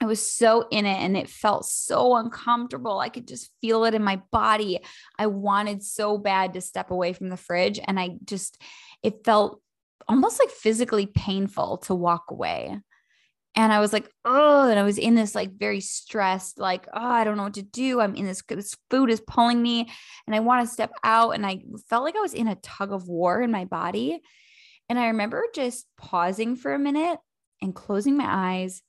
I 0.00 0.06
was 0.06 0.30
so 0.30 0.66
in 0.70 0.86
it 0.86 0.98
and 0.98 1.16
it 1.16 1.28
felt 1.28 1.66
so 1.66 2.16
uncomfortable. 2.16 2.98
I 2.98 3.10
could 3.10 3.28
just 3.28 3.50
feel 3.60 3.84
it 3.84 3.94
in 3.94 4.02
my 4.02 4.22
body. 4.32 4.80
I 5.18 5.26
wanted 5.26 5.82
so 5.82 6.16
bad 6.16 6.54
to 6.54 6.62
step 6.62 6.90
away 6.90 7.12
from 7.12 7.28
the 7.28 7.36
fridge. 7.36 7.78
And 7.84 8.00
I 8.00 8.16
just, 8.24 8.60
it 9.02 9.24
felt 9.24 9.60
almost 10.08 10.40
like 10.40 10.50
physically 10.50 11.06
painful 11.06 11.78
to 11.78 11.94
walk 11.94 12.30
away. 12.30 12.78
And 13.56 13.72
I 13.72 13.80
was 13.80 13.92
like, 13.92 14.08
oh, 14.24 14.68
and 14.68 14.78
I 14.78 14.84
was 14.84 14.96
in 14.96 15.16
this 15.16 15.34
like 15.34 15.58
very 15.58 15.80
stressed, 15.80 16.58
like, 16.58 16.86
oh, 16.94 17.00
I 17.00 17.24
don't 17.24 17.36
know 17.36 17.42
what 17.42 17.54
to 17.54 17.62
do. 17.62 18.00
I'm 18.00 18.14
in 18.14 18.24
this, 18.24 18.42
this 18.48 18.76
food 18.90 19.10
is 19.10 19.20
pulling 19.20 19.60
me 19.60 19.90
and 20.26 20.34
I 20.34 20.40
want 20.40 20.66
to 20.66 20.72
step 20.72 20.92
out. 21.04 21.32
And 21.32 21.44
I 21.44 21.62
felt 21.88 22.04
like 22.04 22.16
I 22.16 22.20
was 22.20 22.32
in 22.32 22.48
a 22.48 22.54
tug 22.56 22.92
of 22.92 23.08
war 23.08 23.42
in 23.42 23.50
my 23.50 23.66
body. 23.66 24.20
And 24.88 24.98
I 24.98 25.08
remember 25.08 25.44
just 25.54 25.86
pausing 25.98 26.56
for 26.56 26.72
a 26.72 26.78
minute 26.78 27.18
and 27.60 27.74
closing 27.74 28.16
my 28.16 28.26
eyes 28.26 28.82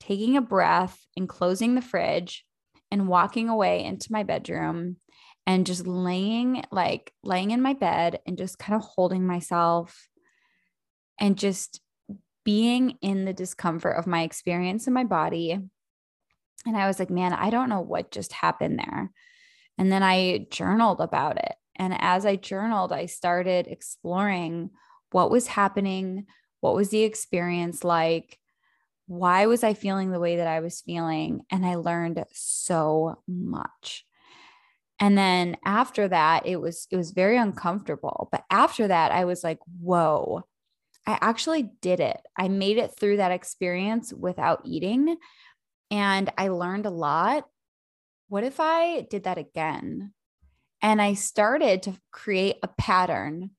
taking 0.00 0.36
a 0.36 0.42
breath 0.42 0.98
and 1.16 1.28
closing 1.28 1.74
the 1.74 1.82
fridge 1.82 2.44
and 2.90 3.06
walking 3.06 3.48
away 3.48 3.84
into 3.84 4.10
my 4.10 4.22
bedroom 4.22 4.96
and 5.46 5.66
just 5.66 5.86
laying 5.86 6.64
like 6.72 7.12
laying 7.22 7.50
in 7.50 7.62
my 7.62 7.74
bed 7.74 8.18
and 8.26 8.36
just 8.36 8.58
kind 8.58 8.76
of 8.76 8.82
holding 8.82 9.26
myself 9.26 10.08
and 11.18 11.38
just 11.38 11.80
being 12.44 12.96
in 13.02 13.24
the 13.24 13.32
discomfort 13.32 13.96
of 13.96 14.06
my 14.06 14.22
experience 14.22 14.86
in 14.86 14.92
my 14.92 15.04
body. 15.04 15.58
And 16.66 16.76
I 16.76 16.86
was 16.86 16.98
like, 16.98 17.10
man, 17.10 17.32
I 17.32 17.50
don't 17.50 17.68
know 17.68 17.80
what 17.80 18.10
just 18.10 18.32
happened 18.32 18.78
there. 18.78 19.10
And 19.78 19.92
then 19.92 20.02
I 20.02 20.46
journaled 20.50 21.00
about 21.00 21.38
it. 21.38 21.54
And 21.76 21.94
as 21.98 22.26
I 22.26 22.36
journaled, 22.36 22.92
I 22.92 23.06
started 23.06 23.66
exploring 23.66 24.70
what 25.12 25.30
was 25.30 25.46
happening, 25.46 26.26
what 26.60 26.74
was 26.74 26.90
the 26.90 27.04
experience 27.04 27.84
like, 27.84 28.38
why 29.10 29.46
was 29.46 29.64
I 29.64 29.74
feeling 29.74 30.12
the 30.12 30.20
way 30.20 30.36
that 30.36 30.46
I 30.46 30.60
was 30.60 30.82
feeling? 30.82 31.40
And 31.50 31.66
I 31.66 31.74
learned 31.74 32.22
so 32.32 33.20
much. 33.26 34.04
And 35.00 35.18
then 35.18 35.56
after 35.64 36.06
that, 36.06 36.46
it 36.46 36.60
was 36.60 36.86
it 36.92 36.96
was 36.96 37.10
very 37.10 37.36
uncomfortable. 37.36 38.28
But 38.30 38.44
after 38.50 38.86
that, 38.86 39.10
I 39.10 39.24
was 39.24 39.42
like, 39.42 39.58
whoa, 39.80 40.44
I 41.08 41.18
actually 41.20 41.72
did 41.82 41.98
it. 41.98 42.20
I 42.36 42.46
made 42.46 42.78
it 42.78 42.92
through 42.96 43.16
that 43.16 43.32
experience 43.32 44.12
without 44.12 44.60
eating. 44.64 45.16
And 45.90 46.30
I 46.38 46.46
learned 46.46 46.86
a 46.86 46.90
lot. 46.90 47.48
What 48.28 48.44
if 48.44 48.60
I 48.60 49.08
did 49.10 49.24
that 49.24 49.38
again? 49.38 50.12
And 50.82 51.02
I 51.02 51.14
started 51.14 51.82
to 51.82 51.98
create 52.12 52.58
a 52.62 52.68
pattern. 52.68 53.50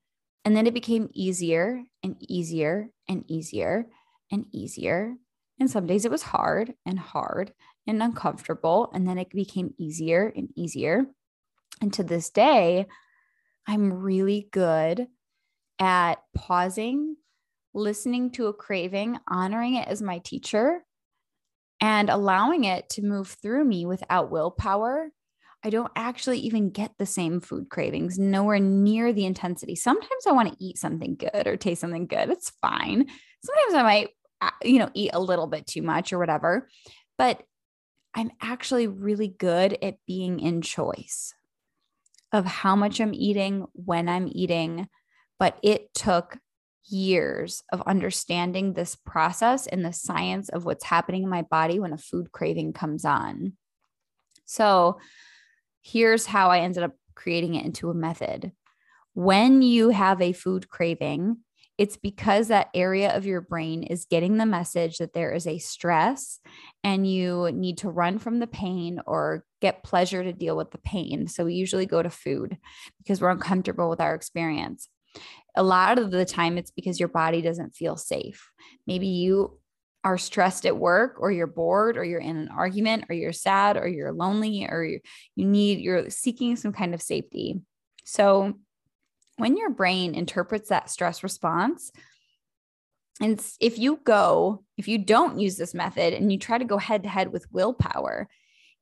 And 0.45 0.55
then 0.55 0.65
it 0.65 0.73
became 0.73 1.09
easier 1.11 1.83
and 2.03 2.15
easier 2.21 2.87
and 3.09 3.25
easier 3.29 3.87
and 4.31 4.45
easier 4.53 5.17
and 5.61 5.69
some 5.69 5.85
days 5.85 6.05
it 6.05 6.11
was 6.11 6.23
hard 6.23 6.73
and 6.87 6.97
hard 6.97 7.53
and 7.85 8.01
uncomfortable. 8.01 8.89
And 8.95 9.07
then 9.07 9.19
it 9.19 9.29
became 9.29 9.75
easier 9.77 10.33
and 10.35 10.49
easier. 10.55 11.05
And 11.81 11.93
to 11.93 12.03
this 12.03 12.31
day, 12.31 12.87
I'm 13.67 13.93
really 13.93 14.49
good 14.51 15.07
at 15.77 16.15
pausing, 16.35 17.15
listening 17.75 18.31
to 18.31 18.47
a 18.47 18.53
craving, 18.53 19.19
honoring 19.27 19.75
it 19.75 19.87
as 19.87 20.01
my 20.01 20.17
teacher, 20.17 20.83
and 21.79 22.09
allowing 22.09 22.63
it 22.63 22.89
to 22.89 23.03
move 23.03 23.27
through 23.27 23.63
me 23.63 23.85
without 23.85 24.31
willpower. 24.31 25.11
I 25.63 25.69
don't 25.69 25.91
actually 25.95 26.39
even 26.39 26.71
get 26.71 26.93
the 26.97 27.05
same 27.05 27.39
food 27.39 27.69
cravings, 27.69 28.17
nowhere 28.17 28.57
near 28.57 29.13
the 29.13 29.25
intensity. 29.25 29.75
Sometimes 29.75 30.25
I 30.27 30.31
want 30.31 30.49
to 30.51 30.63
eat 30.63 30.79
something 30.79 31.17
good 31.17 31.45
or 31.45 31.55
taste 31.55 31.81
something 31.81 32.07
good. 32.07 32.31
It's 32.31 32.49
fine. 32.61 33.05
Sometimes 33.43 33.73
I 33.75 33.83
might 33.83 34.09
Uh, 34.41 34.49
you 34.63 34.79
know, 34.79 34.89
eat 34.93 35.11
a 35.13 35.19
little 35.19 35.47
bit 35.47 35.67
too 35.67 35.81
much 35.81 36.11
or 36.11 36.19
whatever. 36.19 36.67
But 37.17 37.43
I'm 38.13 38.31
actually 38.41 38.87
really 38.87 39.27
good 39.27 39.77
at 39.81 39.97
being 40.07 40.39
in 40.39 40.61
choice 40.61 41.33
of 42.31 42.45
how 42.45 42.75
much 42.75 42.99
I'm 42.99 43.13
eating, 43.13 43.67
when 43.73 44.09
I'm 44.09 44.27
eating. 44.31 44.87
But 45.37 45.57
it 45.63 45.93
took 45.93 46.37
years 46.85 47.63
of 47.71 47.81
understanding 47.83 48.73
this 48.73 48.95
process 48.95 49.67
and 49.67 49.85
the 49.85 49.93
science 49.93 50.49
of 50.49 50.65
what's 50.65 50.83
happening 50.83 51.23
in 51.23 51.29
my 51.29 51.43
body 51.43 51.79
when 51.79 51.93
a 51.93 51.97
food 51.97 52.31
craving 52.31 52.73
comes 52.73 53.05
on. 53.05 53.53
So 54.45 54.99
here's 55.81 56.25
how 56.25 56.49
I 56.49 56.59
ended 56.59 56.83
up 56.83 56.93
creating 57.15 57.55
it 57.55 57.65
into 57.65 57.89
a 57.89 57.93
method. 57.93 58.51
When 59.13 59.61
you 59.61 59.89
have 59.89 60.21
a 60.21 60.33
food 60.33 60.69
craving, 60.69 61.37
it's 61.81 61.97
because 61.97 62.49
that 62.49 62.69
area 62.75 63.09
of 63.17 63.25
your 63.25 63.41
brain 63.41 63.81
is 63.81 64.05
getting 64.05 64.37
the 64.37 64.45
message 64.45 64.99
that 64.99 65.13
there 65.13 65.31
is 65.31 65.47
a 65.47 65.57
stress 65.57 66.39
and 66.83 67.11
you 67.11 67.49
need 67.51 67.79
to 67.79 67.89
run 67.89 68.19
from 68.19 68.37
the 68.37 68.45
pain 68.45 69.01
or 69.07 69.43
get 69.61 69.81
pleasure 69.81 70.23
to 70.23 70.31
deal 70.31 70.55
with 70.55 70.69
the 70.69 70.77
pain. 70.77 71.27
So 71.27 71.43
we 71.43 71.55
usually 71.55 71.87
go 71.87 72.03
to 72.03 72.09
food 72.11 72.55
because 72.99 73.19
we're 73.19 73.31
uncomfortable 73.31 73.89
with 73.89 73.99
our 73.99 74.13
experience. 74.13 74.89
A 75.55 75.63
lot 75.63 75.97
of 75.97 76.11
the 76.11 76.23
time, 76.23 76.59
it's 76.59 76.69
because 76.69 76.99
your 76.99 77.09
body 77.09 77.41
doesn't 77.41 77.73
feel 77.73 77.97
safe. 77.97 78.51
Maybe 78.85 79.07
you 79.07 79.57
are 80.03 80.19
stressed 80.19 80.67
at 80.67 80.77
work 80.77 81.15
or 81.19 81.31
you're 81.31 81.47
bored 81.47 81.97
or 81.97 82.03
you're 82.03 82.19
in 82.19 82.37
an 82.37 82.49
argument 82.49 83.05
or 83.09 83.15
you're 83.15 83.33
sad 83.33 83.75
or 83.75 83.87
you're 83.87 84.13
lonely 84.13 84.67
or 84.69 84.83
you, 84.83 84.99
you 85.35 85.47
need 85.47 85.79
you're 85.79 86.11
seeking 86.11 86.55
some 86.57 86.73
kind 86.73 86.93
of 86.93 87.01
safety. 87.01 87.59
So 88.05 88.53
when 89.41 89.57
your 89.57 89.71
brain 89.71 90.13
interprets 90.13 90.69
that 90.69 90.91
stress 90.91 91.23
response, 91.23 91.91
and 93.19 93.43
if 93.59 93.79
you 93.79 93.99
go, 94.03 94.63
if 94.77 94.87
you 94.87 94.99
don't 94.99 95.39
use 95.39 95.57
this 95.57 95.73
method 95.73 96.13
and 96.13 96.31
you 96.31 96.37
try 96.37 96.59
to 96.59 96.63
go 96.63 96.77
head 96.77 97.01
to 97.03 97.09
head 97.09 97.33
with 97.33 97.51
willpower, 97.51 98.29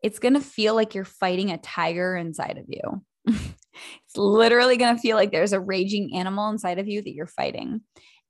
it's 0.03 0.19
going 0.19 0.33
to 0.33 0.41
feel 0.41 0.75
like 0.75 0.95
you're 0.95 1.05
fighting 1.05 1.49
a 1.51 1.57
tiger 1.57 2.13
inside 2.13 2.57
of 2.57 2.65
you. 2.67 3.01
it's 3.25 4.17
literally 4.17 4.75
going 4.75 4.93
to 4.93 5.01
feel 5.01 5.15
like 5.15 5.31
there's 5.31 5.53
a 5.53 5.61
raging 5.61 6.13
animal 6.13 6.49
inside 6.49 6.77
of 6.77 6.89
you 6.89 7.01
that 7.01 7.13
you're 7.13 7.25
fighting. 7.25 7.79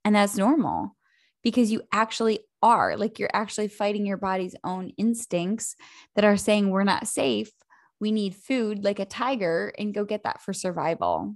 And 0.04 0.14
that's 0.14 0.36
normal 0.36 0.96
because 1.42 1.72
you 1.72 1.82
actually 1.90 2.38
are 2.62 2.96
like 2.96 3.18
you're 3.18 3.30
actually 3.32 3.66
fighting 3.66 4.06
your 4.06 4.18
body's 4.18 4.54
own 4.62 4.92
instincts 4.96 5.74
that 6.14 6.24
are 6.24 6.36
saying 6.36 6.70
we're 6.70 6.84
not 6.84 7.08
safe. 7.08 7.50
We 7.98 8.12
need 8.12 8.36
food 8.36 8.84
like 8.84 9.00
a 9.00 9.04
tiger 9.04 9.72
and 9.76 9.92
go 9.92 10.04
get 10.04 10.22
that 10.22 10.42
for 10.42 10.52
survival. 10.52 11.34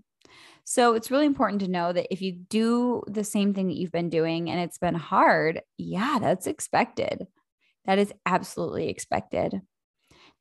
So 0.64 0.94
it's 0.94 1.10
really 1.10 1.26
important 1.26 1.60
to 1.60 1.68
know 1.68 1.92
that 1.92 2.06
if 2.10 2.22
you 2.22 2.32
do 2.32 3.02
the 3.06 3.24
same 3.24 3.52
thing 3.52 3.68
that 3.68 3.76
you've 3.76 3.92
been 3.92 4.08
doing 4.08 4.50
and 4.50 4.58
it's 4.58 4.78
been 4.78 4.94
hard, 4.94 5.60
yeah, 5.76 6.18
that's 6.20 6.46
expected. 6.46 7.26
That 7.84 7.98
is 7.98 8.12
absolutely 8.24 8.88
expected. 8.88 9.60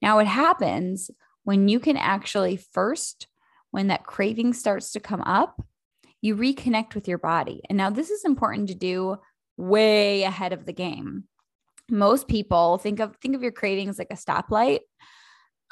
Now, 0.01 0.15
what 0.15 0.27
happens 0.27 1.11
when 1.43 1.67
you 1.67 1.79
can 1.79 1.97
actually 1.97 2.55
first, 2.55 3.27
when 3.71 3.87
that 3.87 4.05
craving 4.05 4.53
starts 4.53 4.93
to 4.93 5.01
come 5.01 5.21
up, 5.21 5.61
you 6.21 6.37
reconnect 6.37 6.95
with 6.95 7.07
your 7.07 7.17
body. 7.17 7.61
And 7.69 7.77
now 7.77 7.89
this 7.89 8.09
is 8.09 8.23
important 8.23 8.69
to 8.69 8.75
do 8.75 9.17
way 9.57 10.23
ahead 10.23 10.53
of 10.53 10.65
the 10.65 10.73
game. 10.73 11.25
Most 11.89 12.29
people 12.29 12.77
think 12.77 13.01
of 13.01 13.17
think 13.17 13.35
of 13.35 13.43
your 13.43 13.51
cravings 13.51 13.99
like 13.99 14.07
a 14.09 14.15
stoplight 14.15 14.79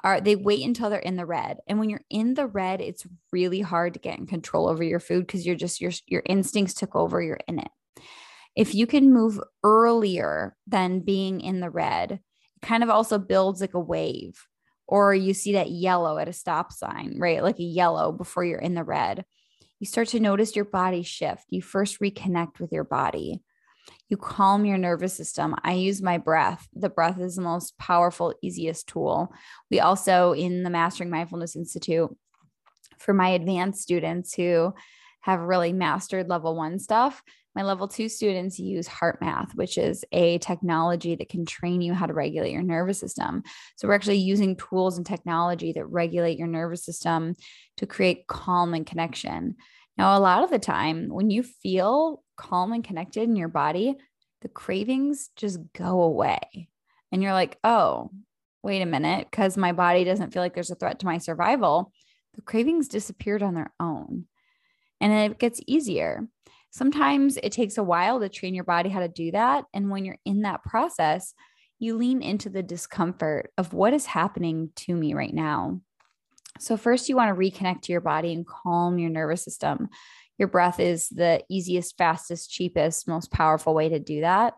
are 0.04 0.20
they 0.20 0.36
wait 0.36 0.66
until 0.66 0.90
they're 0.90 1.00
in 1.00 1.16
the 1.16 1.26
red. 1.26 1.60
And 1.68 1.80
when 1.80 1.90
you're 1.90 2.06
in 2.10 2.34
the 2.34 2.48
red, 2.48 2.82
it's 2.82 3.06
really 3.32 3.62
hard 3.62 3.94
to 3.94 4.00
get 4.00 4.18
in 4.18 4.28
control 4.28 4.68
over 4.68 4.84
your 4.84 5.00
food 5.00 5.28
because 5.28 5.46
you're 5.46 5.56
just 5.56 5.82
your 5.82 5.92
your 6.08 6.24
instincts 6.26 6.74
took 6.74 6.96
over, 6.96 7.22
you're 7.22 7.40
in 7.48 7.60
it. 7.60 7.70
If 8.56 8.76
you 8.76 8.88
can 8.88 9.14
move 9.14 9.40
earlier 9.64 10.56
than 10.68 11.02
being 11.02 11.42
in 11.42 11.60
the 11.60 11.70
red, 11.70 12.12
it 12.12 12.22
kind 12.62 12.84
of 12.84 12.90
also 12.90 13.18
builds 13.18 13.62
like 13.62 13.74
a 13.74 13.80
wave. 13.80 14.46
Or 14.88 15.14
you 15.16 15.34
see 15.34 15.54
that 15.54 15.72
yellow 15.72 16.18
at 16.18 16.28
a 16.28 16.34
stop 16.34 16.74
sign, 16.74 17.16
right? 17.18 17.42
Like 17.42 17.60
a 17.60 17.64
yellow 17.64 18.12
before 18.12 18.44
you're 18.44 18.60
in 18.60 18.74
the 18.74 18.84
red. 18.84 19.24
You 19.80 19.88
start 19.88 20.10
to 20.10 20.20
notice 20.20 20.56
your 20.56 20.66
body 20.66 21.02
shift. 21.02 21.46
You 21.50 21.62
first 21.62 22.02
reconnect 22.02 22.60
with 22.60 22.74
your 22.74 22.84
body 22.84 23.42
you 24.12 24.18
calm 24.18 24.66
your 24.66 24.78
nervous 24.78 25.16
system. 25.16 25.56
I 25.64 25.72
use 25.72 26.02
my 26.02 26.18
breath. 26.18 26.68
The 26.74 26.90
breath 26.90 27.18
is 27.18 27.38
the 27.38 27.42
most 27.42 27.78
powerful, 27.78 28.36
easiest 28.42 28.88
tool. 28.88 29.34
We 29.72 29.80
also, 29.80 30.34
in 30.34 30.64
the 30.64 30.70
Mastering 30.70 31.10
Mindfulness 31.10 31.56
Institute, 31.56 32.14
for 33.00 33.14
my 33.14 33.30
advanced 33.30 33.82
students 33.82 34.34
who 34.34 34.74
have 35.22 35.40
really 35.40 35.72
mastered 35.72 36.28
level 36.28 36.58
one 36.58 36.78
stuff, 36.78 37.24
my 37.56 37.64
level 37.64 37.88
two 37.88 38.10
students 38.10 38.60
use 38.60 38.86
HeartMath, 38.86 39.56
which 39.56 39.78
is 39.78 40.04
a 40.12 40.40
technology 40.40 41.16
that 41.16 41.30
can 41.30 41.46
train 41.46 41.82
you 41.82 41.94
how 41.94 42.06
to 42.06 42.14
regulate 42.14 42.52
your 42.52 42.64
nervous 42.64 43.00
system. 43.00 43.44
So 43.78 43.88
we're 43.88 43.96
actually 43.96 44.18
using 44.18 44.58
tools 44.58 44.98
and 44.98 45.06
technology 45.06 45.72
that 45.72 45.86
regulate 45.86 46.38
your 46.38 46.48
nervous 46.48 46.84
system 46.84 47.36
to 47.78 47.86
create 47.86 48.28
calm 48.28 48.74
and 48.74 48.86
connection. 48.86 49.56
Now, 49.98 50.18
a 50.18 50.20
lot 50.20 50.44
of 50.44 50.50
the 50.50 50.60
time, 50.60 51.08
when 51.10 51.30
you 51.30 51.44
feel 51.44 52.24
calm 52.42 52.74
and 52.74 52.84
connected 52.84 53.24
in 53.24 53.36
your 53.36 53.48
body, 53.48 53.96
the 54.42 54.48
cravings 54.48 55.30
just 55.36 55.60
go 55.74 56.02
away. 56.02 56.68
and 57.12 57.22
you're 57.22 57.34
like, 57.34 57.58
oh, 57.64 58.10
wait 58.64 58.82
a 58.82 58.86
minute, 58.86 59.28
because 59.30 59.58
my 59.58 59.74
body 59.74 60.04
doesn't 60.04 60.32
feel 60.32 60.42
like 60.42 60.54
there's 60.54 60.72
a 60.72 60.76
threat 60.76 61.00
to 61.00 61.06
my 61.06 61.18
survival, 61.18 61.92
the 62.36 62.42
cravings 62.42 62.88
disappeared 62.88 63.44
on 63.44 63.54
their 63.54 63.74
own. 63.80 64.26
And 65.02 65.12
it 65.12 65.40
gets 65.40 65.60
easier. 65.68 66.28
Sometimes 66.72 67.38
it 67.38 67.52
takes 67.52 67.78
a 67.78 67.84
while 67.84 68.20
to 68.20 68.30
train 68.30 68.56
your 68.56 68.64
body 68.64 68.90
how 68.90 69.02
to 69.02 69.10
do 69.10 69.32
that. 69.32 69.66
And 69.74 69.90
when 69.90 70.06
you're 70.06 70.20
in 70.26 70.44
that 70.44 70.64
process, 70.64 71.34
you 71.80 71.98
lean 71.98 72.22
into 72.22 72.50
the 72.50 72.64
discomfort 72.64 73.52
of 73.58 73.74
what 73.74 73.94
is 73.94 74.06
happening 74.06 74.70
to 74.78 74.96
me 74.96 75.14
right 75.14 75.34
now. 75.34 75.82
So, 76.60 76.78
first, 76.78 77.10
you 77.10 77.16
want 77.16 77.36
to 77.36 77.40
reconnect 77.40 77.82
to 77.84 77.92
your 77.92 78.02
body 78.02 78.34
and 78.34 78.46
calm 78.46 79.00
your 79.00 79.10
nervous 79.10 79.44
system. 79.44 79.90
Your 80.42 80.50
breath 80.50 80.80
is 80.80 81.08
the 81.08 81.44
easiest, 81.50 81.98
fastest, 81.98 82.50
cheapest, 82.50 83.08
most 83.08 83.32
powerful 83.32 83.74
way 83.74 83.90
to 83.90 84.00
do 84.00 84.22
that 84.22 84.56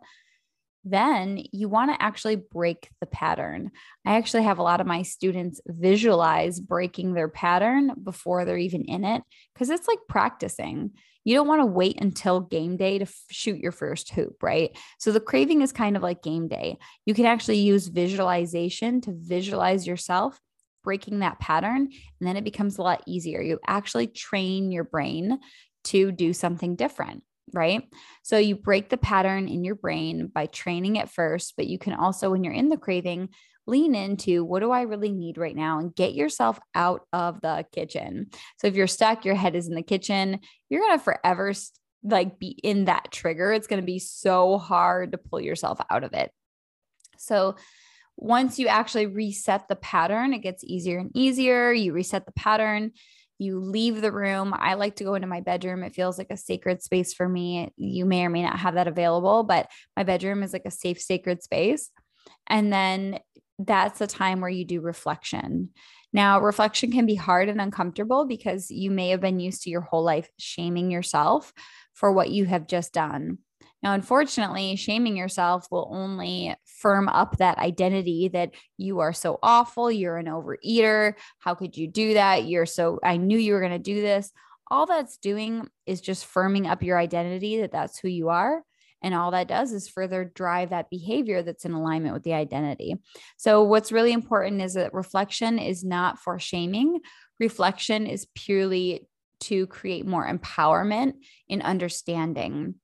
then 0.84 1.42
you 1.52 1.70
want 1.70 1.92
to 1.92 2.04
actually 2.04 2.36
break 2.36 2.90
the 3.00 3.06
pattern. 3.06 3.72
I 4.06 4.18
actually 4.18 4.44
have 4.44 4.58
a 4.58 4.64
lot 4.64 4.82
of 4.82 4.88
my 4.88 5.04
students 5.04 5.62
visualize 5.66 6.60
breaking 6.60 7.14
their 7.14 7.30
pattern 7.30 7.92
before 8.04 8.44
they're 8.44 8.58
even 8.58 8.84
in 8.86 9.06
it 9.06 9.24
because 9.54 9.70
it's 9.70 9.88
like 9.88 10.00
practicing. 10.10 10.92
You 11.24 11.36
don't 11.36 11.48
want 11.48 11.62
to 11.62 11.66
wait 11.66 12.02
until 12.02 12.42
game 12.42 12.76
day 12.76 12.98
to 12.98 13.04
f- 13.04 13.16
shoot 13.32 13.60
your 13.60 13.72
first 13.72 14.12
hoop, 14.12 14.44
right? 14.44 14.78
So 15.00 15.14
the 15.14 15.22
craving 15.22 15.62
is 15.62 15.72
kind 15.72 15.96
of 15.96 16.04
like 16.04 16.22
game 16.22 16.50
day. 16.50 16.78
You 17.06 17.14
can 17.14 17.26
actually 17.26 17.60
use 17.60 17.88
visualization 17.88 19.00
to 19.02 19.16
visualize 19.18 19.88
yourself 19.88 20.38
breaking 20.84 21.20
that 21.20 21.40
pattern, 21.40 21.88
and 22.20 22.28
then 22.28 22.36
it 22.36 22.44
becomes 22.44 22.78
a 22.78 22.82
lot 22.82 23.02
easier. 23.08 23.42
You 23.42 23.58
actually 23.66 24.08
train 24.08 24.70
your 24.70 24.84
brain 24.84 25.40
to 25.86 26.12
do 26.12 26.34
something 26.34 26.76
different 26.76 27.24
right? 27.52 27.88
So 28.24 28.38
you 28.38 28.56
break 28.56 28.90
the 28.90 28.98
pattern 28.98 29.48
in 29.48 29.64
your 29.64 29.76
brain 29.76 30.32
by 30.34 30.48
training 30.48 30.96
it 30.96 31.10
first, 31.10 31.54
but 31.56 31.68
you 31.68 31.78
can 31.78 31.94
also, 31.94 32.32
when 32.32 32.44
you're 32.44 32.54
in 32.54 32.70
the 32.70 32.78
craving, 32.78 33.30
lean 33.66 33.96
into 33.96 34.44
what 34.44 34.60
do 34.60 34.72
I 34.72 34.82
really 34.82 35.12
need 35.12 35.38
right 35.38 35.56
now 35.56 35.80
and 35.80 35.96
get 35.96 36.14
yourself 36.14 36.60
out 36.76 37.02
of 37.14 37.40
the 37.42 37.66
kitchen. 37.72 38.28
So 38.60 38.68
if 38.68 38.76
you're 38.76 38.88
stuck, 38.88 39.24
your 39.24 39.36
head 39.36 39.56
is 39.56 39.68
in 39.68 39.76
the 39.76 39.84
kitchen, 39.84 40.40
you're 40.70 40.82
going 40.82 40.98
to 40.98 41.04
forever 41.04 41.54
like 42.04 42.40
be 42.40 42.60
in 42.64 42.86
that 42.86 43.12
trigger. 43.12 43.54
It's 43.54 43.68
going 43.68 43.82
to 43.82 43.86
be 43.86 44.00
so 44.00 44.58
hard 44.58 45.14
to 45.14 45.18
pull 45.18 45.40
yourself 45.40 45.80
out 45.90 46.04
of 46.04 46.14
it. 46.14 46.32
So 47.18 47.56
once 48.18 48.60
you 48.60 48.68
actually 48.68 49.06
reset 49.06 49.68
the 49.70 49.78
pattern, 49.78 50.34
it 50.34 50.40
gets 50.40 50.64
easier 50.64 51.00
and 51.00 51.12
easier. 51.16 51.72
You 51.72 51.94
reset 51.94 52.26
the 52.26 52.34
pattern 52.34 52.92
you 53.44 53.60
leave 53.60 54.02
the 54.02 54.12
room. 54.12 54.54
I 54.58 54.76
like 54.76 54.96
to 54.98 55.04
go 55.04 55.16
into 55.16 55.28
my 55.28 55.42
bedroom. 55.42 55.84
It 55.84 55.94
feels 55.94 56.18
like 56.18 56.32
a 56.32 56.38
sacred 56.38 56.82
space 56.82 57.14
for 57.14 57.28
me. 57.28 57.72
You 57.78 58.06
may 58.06 58.26
or 58.26 58.30
may 58.30 58.44
not 58.44 58.60
have 58.60 58.76
that 58.76 58.88
available, 58.88 59.44
but 59.44 59.70
my 59.96 60.04
bedroom 60.04 60.44
is 60.44 60.54
like 60.54 60.66
a 60.66 60.72
safe, 60.72 61.02
sacred 61.02 61.44
space. 61.44 61.90
And 62.48 62.72
then 62.72 63.20
that's 63.60 64.02
a 64.02 64.08
time 64.08 64.42
where 64.42 64.50
you 64.50 64.66
do 64.66 64.82
reflection. 64.82 65.70
Now, 66.12 66.40
reflection 66.40 66.92
can 66.92 67.06
be 67.06 67.16
hard 67.16 67.50
and 67.50 67.60
uncomfortable 67.60 68.26
because 68.26 68.70
you 68.70 68.92
may 68.92 69.10
have 69.10 69.22
been 69.22 69.40
used 69.40 69.64
to 69.64 69.70
your 69.70 69.82
whole 69.82 70.04
life 70.04 70.30
shaming 70.38 70.92
yourself 70.92 71.52
for 71.94 72.12
what 72.12 72.30
you 72.30 72.46
have 72.46 72.68
just 72.68 72.94
done. 72.94 73.40
Now, 73.84 73.94
unfortunately, 73.94 74.78
shaming 74.78 75.18
yourself 75.18 75.68
will 75.70 75.90
only 75.92 76.56
firm 76.66 77.10
up 77.10 77.38
that 77.38 77.58
identity 77.58 78.30
that 78.30 78.52
you 78.78 79.00
are 79.00 79.12
so 79.12 79.40
awful. 79.44 79.92
You're 79.92 80.18
an 80.18 80.28
overeater. 80.28 81.16
How 81.40 81.54
could 81.54 81.76
you 81.76 81.88
do 81.88 82.14
that? 82.14 82.46
You're 82.46 82.66
so, 82.66 83.00
I 83.04 83.18
knew 83.18 83.38
you 83.38 83.54
were 83.54 83.60
going 83.60 83.74
to 83.74 83.80
do 83.80 84.02
this. 84.02 84.32
All 84.72 84.86
that's 84.86 85.18
doing 85.18 85.68
is 85.86 86.00
just 86.00 86.26
firming 86.26 86.66
up 86.66 86.82
your 86.82 86.98
identity 86.98 87.60
that 87.60 87.74
that's 87.74 88.00
who 88.00 88.08
you 88.08 88.30
are. 88.30 88.64
And 89.02 89.14
all 89.14 89.32
that 89.32 89.50
does 89.50 89.74
is 89.74 89.90
further 89.90 90.24
drive 90.24 90.70
that 90.70 90.90
behavior 90.90 91.44
that's 91.44 91.66
in 91.66 91.74
alignment 91.74 92.14
with 92.14 92.24
the 92.24 92.34
identity. 92.34 92.96
So, 93.36 93.64
what's 93.64 93.92
really 93.92 94.14
important 94.14 94.62
is 94.62 94.76
that 94.76 94.94
reflection 94.94 95.60
is 95.60 95.84
not 95.84 96.20
for 96.20 96.40
shaming, 96.40 97.02
reflection 97.38 98.08
is 98.08 98.28
purely 98.34 99.10
to 99.42 99.68
create 99.68 100.08
more 100.08 100.26
empowerment 100.26 101.16
in 101.50 101.62
understanding 101.62 102.76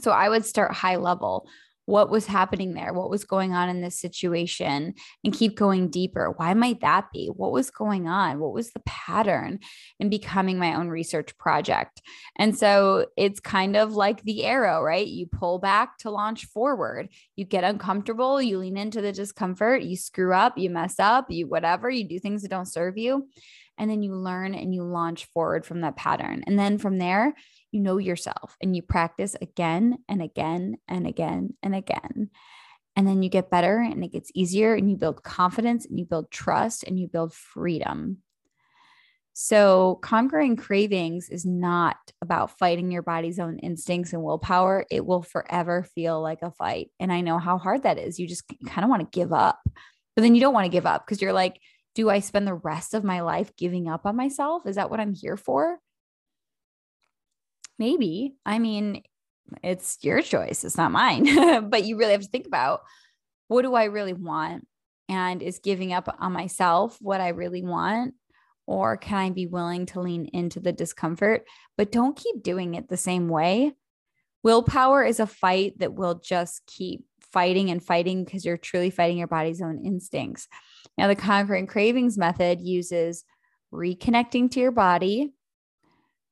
so 0.00 0.10
I 0.10 0.28
would 0.28 0.44
start 0.44 0.72
high 0.74 0.96
level. 0.96 1.48
What 1.86 2.10
was 2.10 2.26
happening 2.26 2.74
there? 2.74 2.92
What 2.92 3.08
was 3.08 3.24
going 3.24 3.54
on 3.54 3.70
in 3.70 3.80
this 3.80 3.98
situation? 3.98 4.92
And 5.24 5.32
keep 5.32 5.56
going 5.56 5.88
deeper. 5.88 6.34
Why 6.36 6.52
might 6.52 6.82
that 6.82 7.06
be? 7.14 7.28
What 7.34 7.50
was 7.50 7.70
going 7.70 8.06
on? 8.06 8.40
What 8.40 8.52
was 8.52 8.72
the 8.72 8.82
pattern 8.84 9.60
in 9.98 10.10
becoming 10.10 10.58
my 10.58 10.74
own 10.74 10.88
research 10.88 11.38
project? 11.38 12.02
And 12.36 12.58
so 12.58 13.06
it's 13.16 13.40
kind 13.40 13.74
of 13.74 13.94
like 13.94 14.22
the 14.22 14.44
arrow, 14.44 14.82
right? 14.82 15.06
You 15.06 15.28
pull 15.28 15.60
back 15.60 15.96
to 16.00 16.10
launch 16.10 16.44
forward. 16.44 17.08
You 17.36 17.46
get 17.46 17.64
uncomfortable, 17.64 18.42
you 18.42 18.58
lean 18.58 18.76
into 18.76 19.00
the 19.00 19.10
discomfort, 19.10 19.82
you 19.82 19.96
screw 19.96 20.34
up, 20.34 20.58
you 20.58 20.68
mess 20.68 20.96
up, 20.98 21.30
you 21.30 21.46
whatever, 21.46 21.88
you 21.88 22.06
do 22.06 22.18
things 22.18 22.42
that 22.42 22.50
don't 22.50 22.66
serve 22.66 22.98
you. 22.98 23.28
And 23.78 23.90
then 23.90 24.02
you 24.02 24.14
learn 24.14 24.54
and 24.54 24.74
you 24.74 24.82
launch 24.82 25.24
forward 25.32 25.64
from 25.64 25.80
that 25.80 25.96
pattern. 25.96 26.44
And 26.46 26.58
then 26.58 26.76
from 26.76 26.98
there, 26.98 27.34
you 27.70 27.80
know 27.80 27.98
yourself 27.98 28.56
and 28.60 28.74
you 28.74 28.82
practice 28.82 29.36
again 29.40 29.98
and 30.08 30.22
again 30.22 30.76
and 30.88 31.06
again 31.06 31.54
and 31.62 31.74
again. 31.74 32.30
And 32.96 33.06
then 33.06 33.22
you 33.22 33.28
get 33.28 33.50
better 33.50 33.78
and 33.78 34.02
it 34.02 34.12
gets 34.12 34.32
easier 34.34 34.74
and 34.74 34.90
you 34.90 34.96
build 34.96 35.22
confidence 35.22 35.86
and 35.86 35.98
you 35.98 36.04
build 36.04 36.30
trust 36.30 36.82
and 36.84 36.98
you 36.98 37.06
build 37.06 37.32
freedom. 37.32 38.18
So, 39.40 40.00
conquering 40.02 40.56
cravings 40.56 41.28
is 41.28 41.46
not 41.46 41.96
about 42.20 42.58
fighting 42.58 42.90
your 42.90 43.02
body's 43.02 43.38
own 43.38 43.60
instincts 43.60 44.12
and 44.12 44.24
willpower. 44.24 44.84
It 44.90 45.06
will 45.06 45.22
forever 45.22 45.86
feel 45.94 46.20
like 46.20 46.42
a 46.42 46.50
fight. 46.50 46.90
And 46.98 47.12
I 47.12 47.20
know 47.20 47.38
how 47.38 47.56
hard 47.56 47.84
that 47.84 47.98
is. 47.98 48.18
You 48.18 48.26
just 48.26 48.42
kind 48.66 48.82
of 48.82 48.90
want 48.90 49.00
to 49.02 49.16
give 49.16 49.32
up, 49.32 49.60
but 50.16 50.22
then 50.22 50.34
you 50.34 50.40
don't 50.40 50.54
want 50.54 50.64
to 50.64 50.70
give 50.70 50.86
up 50.86 51.06
because 51.06 51.22
you're 51.22 51.32
like, 51.32 51.60
do 51.94 52.10
I 52.10 52.18
spend 52.18 52.48
the 52.48 52.54
rest 52.54 52.94
of 52.94 53.04
my 53.04 53.20
life 53.20 53.54
giving 53.56 53.88
up 53.88 54.06
on 54.06 54.16
myself? 54.16 54.66
Is 54.66 54.74
that 54.74 54.90
what 54.90 54.98
I'm 54.98 55.14
here 55.14 55.36
for? 55.36 55.78
Maybe. 57.78 58.34
I 58.44 58.58
mean, 58.58 59.02
it's 59.62 59.98
your 60.02 60.22
choice, 60.22 60.64
it's 60.64 60.76
not 60.76 60.92
mine. 60.92 61.68
but 61.70 61.84
you 61.84 61.96
really 61.96 62.12
have 62.12 62.22
to 62.22 62.28
think 62.28 62.46
about 62.46 62.82
what 63.48 63.62
do 63.62 63.74
I 63.74 63.84
really 63.84 64.12
want? 64.12 64.66
And 65.08 65.42
is 65.42 65.58
giving 65.58 65.92
up 65.92 66.14
on 66.20 66.32
myself 66.32 66.98
what 67.00 67.20
I 67.20 67.28
really 67.28 67.62
want? 67.62 68.14
Or 68.66 68.98
can 68.98 69.16
I 69.16 69.30
be 69.30 69.46
willing 69.46 69.86
to 69.86 70.00
lean 70.00 70.26
into 70.26 70.60
the 70.60 70.72
discomfort? 70.72 71.46
But 71.78 71.90
don't 71.90 72.16
keep 72.16 72.42
doing 72.42 72.74
it 72.74 72.88
the 72.88 72.98
same 72.98 73.28
way. 73.28 73.72
Willpower 74.42 75.02
is 75.02 75.20
a 75.20 75.26
fight 75.26 75.78
that 75.78 75.94
will 75.94 76.16
just 76.16 76.66
keep 76.66 77.04
fighting 77.32 77.70
and 77.70 77.82
fighting 77.82 78.24
because 78.24 78.44
you're 78.44 78.58
truly 78.58 78.90
fighting 78.90 79.18
your 79.18 79.26
body's 79.26 79.62
own 79.62 79.84
instincts. 79.84 80.48
Now, 80.96 81.06
the 81.06 81.16
conquering 81.16 81.66
cravings 81.66 82.18
method 82.18 82.60
uses 82.60 83.24
reconnecting 83.72 84.50
to 84.52 84.60
your 84.60 84.70
body, 84.70 85.32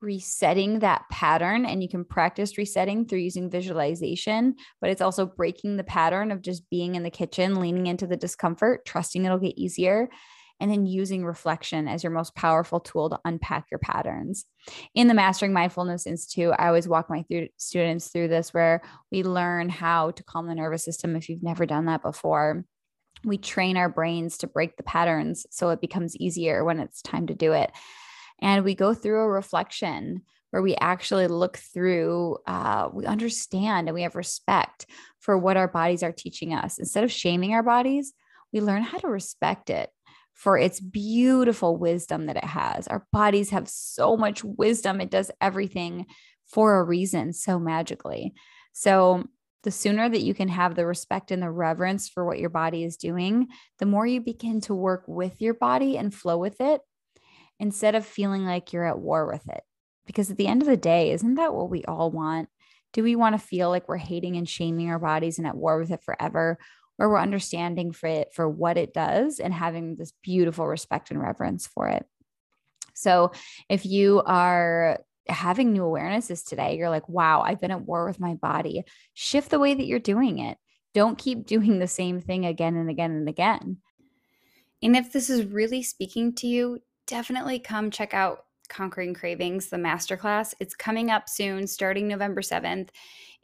resetting 0.01 0.81
that 0.81 1.03
pattern 1.11 1.65
and 1.65 1.83
you 1.83 1.89
can 1.89 2.05
practice 2.05 2.59
resetting 2.59 3.07
through 3.07 3.19
using 3.19 3.51
visualization 3.51 4.55
but 4.81 4.91
it's 4.91 5.01
also 5.01 5.25
breaking 5.25 5.77
the 5.77 5.85
pattern 5.85 6.31
of 6.31 6.43
just 6.43 6.69
being 6.69 6.95
in 6.95 7.03
the 7.03 7.11
kitchen 7.11 7.61
leaning 7.61 7.87
into 7.87 8.07
the 8.07 8.17
discomfort 8.17 8.85
trusting 8.85 9.25
it'll 9.25 9.39
get 9.39 9.59
easier 9.59 10.09
and 10.61 10.71
then 10.71 10.87
using 10.87 11.25
reflection 11.25 11.87
as 11.87 12.03
your 12.03 12.13
most 12.13 12.35
powerful 12.35 12.81
tool 12.81 13.11
to 13.11 13.21
unpack 13.25 13.67
your 13.71 13.79
patterns. 13.79 14.47
In 14.95 15.07
the 15.07 15.15
Mastering 15.15 15.53
Mindfulness 15.53 16.07
Institute, 16.07 16.55
I 16.59 16.69
always 16.69 16.89
walk 16.89 17.11
my 17.11 17.27
th- 17.29 17.51
students 17.59 18.09
through 18.09 18.29
this 18.29 18.55
where 18.55 18.81
we 19.13 19.23
learn 19.23 19.69
how 19.69 20.13
to 20.13 20.25
calm 20.25 20.47
the 20.47 20.55
nervous 20.55 20.85
system 20.85 21.15
if 21.15 21.29
you've 21.29 21.43
never 21.43 21.67
done 21.67 21.87
that 21.87 22.03
before. 22.03 22.65
We 23.25 23.39
train 23.39 23.77
our 23.77 23.89
brains 23.89 24.39
to 24.39 24.47
break 24.47 24.77
the 24.77 24.83
patterns 24.83 25.47
so 25.51 25.71
it 25.71 25.81
becomes 25.81 26.17
easier 26.17 26.65
when 26.65 26.81
it's 26.81 27.03
time 27.03 27.27
to 27.27 27.35
do 27.35 27.53
it 27.53 27.71
and 28.41 28.65
we 28.65 28.75
go 28.75 28.95
through 28.95 29.21
a 29.21 29.29
reflection 29.29 30.23
where 30.51 30.63
we 30.63 30.75
actually 30.77 31.27
look 31.27 31.57
through, 31.57 32.39
uh, 32.47 32.89
we 32.93 33.05
understand 33.05 33.89
and 33.89 33.95
we 33.95 34.03
have 34.03 34.15
respect 34.15 34.87
for 35.19 35.37
what 35.37 35.57
our 35.57 35.69
bodies 35.69 36.03
are 36.03 36.13
teaching 36.13 36.55
us. 36.55 36.79
Instead 36.79 37.05
of 37.05 37.13
shaming 37.13 37.53
our 37.53 37.63
bodies, 37.63 38.13
we 38.53 38.61
learn 38.61 38.83
how 38.83 38.99
to 38.99 39.09
respect 39.09 39.71
it 39.71 39.91
for 40.35 40.57
its 40.59 40.81
beautiful 40.81 41.77
wisdom 41.77 42.27
that 42.27 42.37
it 42.37 42.45
has. 42.45 42.87
Our 42.89 43.07
bodies 43.13 43.51
have 43.51 43.69
so 43.69 44.17
much 44.17 44.45
wisdom, 44.45 45.01
it 45.01 45.11
does 45.11 45.31
everything 45.41 46.07
for 46.47 46.79
a 46.79 46.85
reason 46.85 47.33
so 47.33 47.59
magically. 47.59 48.35
So, 48.73 49.25
the 49.63 49.71
sooner 49.73 50.09
that 50.09 50.23
you 50.23 50.33
can 50.33 50.47
have 50.47 50.77
the 50.77 50.87
respect 50.87 51.33
and 51.33 51.43
the 51.43 51.51
reverence 51.51 52.09
for 52.09 52.25
what 52.25 52.39
your 52.39 52.51
body 52.51 52.85
is 52.85 52.97
doing, 52.97 53.49
the 53.81 53.87
more 53.87 54.07
you 54.07 54.21
begin 54.21 54.61
to 54.61 54.75
work 54.75 55.03
with 55.09 55.41
your 55.41 55.55
body 55.55 55.99
and 55.99 56.15
flow 56.15 56.39
with 56.39 56.61
it 56.61 56.83
instead 57.59 57.95
of 57.95 58.07
feeling 58.07 58.45
like 58.45 58.73
you're 58.73 58.87
at 58.87 58.99
war 58.99 59.27
with 59.27 59.49
it. 59.49 59.63
Because 60.07 60.31
at 60.31 60.37
the 60.37 60.47
end 60.47 60.63
of 60.63 60.69
the 60.69 60.77
day, 60.77 61.11
isn't 61.11 61.35
that 61.35 61.55
what 61.55 61.71
we 61.71 61.85
all 61.85 62.11
want? 62.11 62.49
Do 62.93 63.03
we 63.03 63.17
want 63.17 63.35
to 63.35 63.47
feel 63.47 63.71
like 63.71 63.89
we're 63.89 63.97
hating 63.97 64.37
and 64.37 64.49
shaming 64.49 64.89
our 64.91 64.99
bodies 64.99 65.39
and 65.39 65.47
at 65.47 65.57
war 65.57 65.79
with 65.79 65.91
it 65.91 66.03
forever? 66.05 66.59
Or 66.99 67.11
we're 67.11 67.21
understanding 67.21 67.93
for 67.93 68.07
it 68.07 68.33
for 68.33 68.49
what 68.49 68.79
it 68.79 68.95
does 68.95 69.39
and 69.39 69.53
having 69.53 69.97
this 69.97 70.13
beautiful 70.23 70.67
respect 70.67 71.11
and 71.11 71.21
reverence 71.21 71.67
for 71.67 71.89
it. 71.89 72.07
So 72.95 73.33
if 73.69 73.85
you 73.85 74.23
are 74.25 75.01
having 75.29 75.73
new 75.73 75.83
awarenesses 75.83 76.47
today, 76.47 76.77
you're 76.77 76.89
like, 76.89 77.09
wow, 77.09 77.43
I've 77.43 77.61
been 77.61 77.71
at 77.71 77.83
war 77.83 78.07
with 78.07 78.21
my 78.21 78.35
body. 78.35 78.85
Shift 79.13 79.51
the 79.51 79.59
way 79.59 79.75
that 79.75 79.87
you're 79.87 79.99
doing 79.99 80.39
it. 80.39 80.57
Don't 80.95 81.19
keep 81.19 81.47
doing 81.47 81.79
the 81.79 81.87
same 81.87 82.21
thing 82.21 82.47
again 82.47 82.77
and 82.77 82.89
again 82.89 83.11
and 83.11 83.29
again. 83.29 83.79
And 84.83 84.97
if 84.97 85.13
this 85.13 85.29
is 85.29 85.45
really 85.45 85.83
speaking 85.83 86.35
to 86.37 86.47
you, 86.47 86.79
definitely 87.07 87.59
come 87.59 87.91
check 87.91 88.15
out 88.15 88.45
Conquering 88.69 89.15
Cravings, 89.15 89.69
the 89.69 89.77
masterclass. 89.77 90.53
It's 90.59 90.75
coming 90.75 91.11
up 91.11 91.29
soon, 91.29 91.67
starting 91.67 92.09
November 92.09 92.43
7th. 92.43 92.89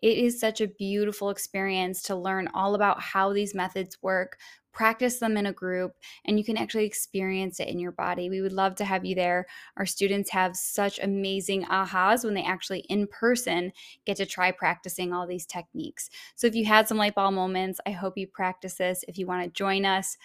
It 0.03 0.19
is 0.19 0.41
such 0.41 0.61
a 0.61 0.67
beautiful 0.67 1.31
experience 1.31 2.03
to 2.03 2.17
learn 2.17 2.49
all 2.55 2.75
about 2.75 3.01
how 3.01 3.33
these 3.33 3.55
methods 3.55 3.97
work, 4.03 4.37
practice 4.73 5.19
them 5.19 5.37
in 5.37 5.47
a 5.47 5.53
group, 5.53 5.93
and 6.25 6.39
you 6.39 6.45
can 6.45 6.57
actually 6.57 6.87
experience 6.87 7.61
it 7.61 7.69
in 7.69 7.79
your 7.79 7.93
body. 7.93 8.29
We 8.29 8.41
would 8.41 8.53
love 8.53 8.75
to 8.77 8.85
have 8.85 9.05
you 9.05 9.15
there. 9.15 9.47
Our 9.77 9.87
students 9.87 10.31
have 10.31 10.57
such 10.57 10.99
amazing 10.99 11.65
ahas 11.67 12.25
when 12.25 12.35
they 12.35 12.43
actually 12.43 12.81
in 12.89 13.07
person 13.07 13.71
get 14.07 14.17
to 14.17 14.27
try 14.27 14.51
practicing 14.51 15.13
all 15.13 15.27
these 15.27 15.47
techniques. 15.47 16.11
So 16.35 16.49
if 16.49 16.57
you 16.57 16.65
had 16.65 16.89
some 16.89 16.99
light 16.99 17.15
bulb 17.15 17.35
moments, 17.35 17.79
I 17.87 17.91
hope 17.93 18.19
you 18.19 18.27
practice 18.27 18.75
this. 18.75 19.05
If 19.07 19.19
you 19.19 19.27
want 19.27 19.45
to 19.45 19.51
join 19.51 19.85
us, 19.85 20.17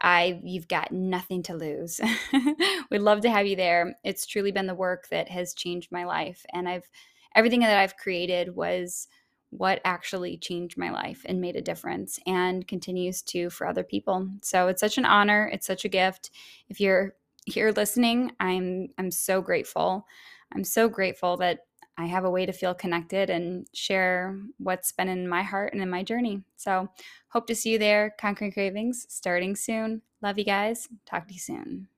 I 0.00 0.40
you've 0.44 0.68
got 0.68 0.92
nothing 0.92 1.42
to 1.44 1.54
lose. 1.56 2.00
We'd 2.90 2.98
love 3.00 3.20
to 3.22 3.30
have 3.30 3.46
you 3.46 3.56
there. 3.56 3.94
It's 4.04 4.26
truly 4.26 4.52
been 4.52 4.66
the 4.66 4.74
work 4.74 5.08
that 5.08 5.28
has 5.28 5.54
changed 5.54 5.92
my 5.92 6.04
life 6.04 6.44
and 6.52 6.68
I've 6.68 6.88
everything 7.34 7.60
that 7.60 7.78
I've 7.78 7.96
created 7.96 8.56
was 8.56 9.06
what 9.50 9.80
actually 9.84 10.38
changed 10.38 10.78
my 10.78 10.90
life 10.90 11.22
and 11.26 11.40
made 11.40 11.56
a 11.56 11.62
difference 11.62 12.18
and 12.26 12.66
continues 12.66 13.20
to 13.22 13.50
for 13.50 13.66
other 13.66 13.82
people. 13.82 14.28
So 14.42 14.68
it's 14.68 14.80
such 14.80 14.96
an 14.96 15.04
honor, 15.04 15.50
it's 15.52 15.66
such 15.66 15.84
a 15.84 15.88
gift. 15.88 16.30
If 16.68 16.80
you're 16.80 17.14
here 17.46 17.72
listening, 17.72 18.32
I'm 18.40 18.88
I'm 18.98 19.10
so 19.10 19.42
grateful. 19.42 20.06
I'm 20.54 20.64
so 20.64 20.88
grateful 20.88 21.36
that 21.38 21.60
I 22.00 22.06
have 22.06 22.24
a 22.24 22.30
way 22.30 22.46
to 22.46 22.52
feel 22.52 22.72
connected 22.72 23.28
and 23.28 23.66
share 23.74 24.40
what's 24.56 24.90
been 24.90 25.08
in 25.08 25.28
my 25.28 25.42
heart 25.42 25.74
and 25.74 25.82
in 25.82 25.90
my 25.90 26.02
journey. 26.02 26.42
So, 26.56 26.88
hope 27.28 27.46
to 27.48 27.54
see 27.54 27.72
you 27.72 27.78
there. 27.78 28.14
Conquering 28.18 28.52
Cravings 28.52 29.06
starting 29.10 29.54
soon. 29.54 30.00
Love 30.22 30.38
you 30.38 30.44
guys. 30.44 30.88
Talk 31.04 31.28
to 31.28 31.34
you 31.34 31.40
soon. 31.40 31.89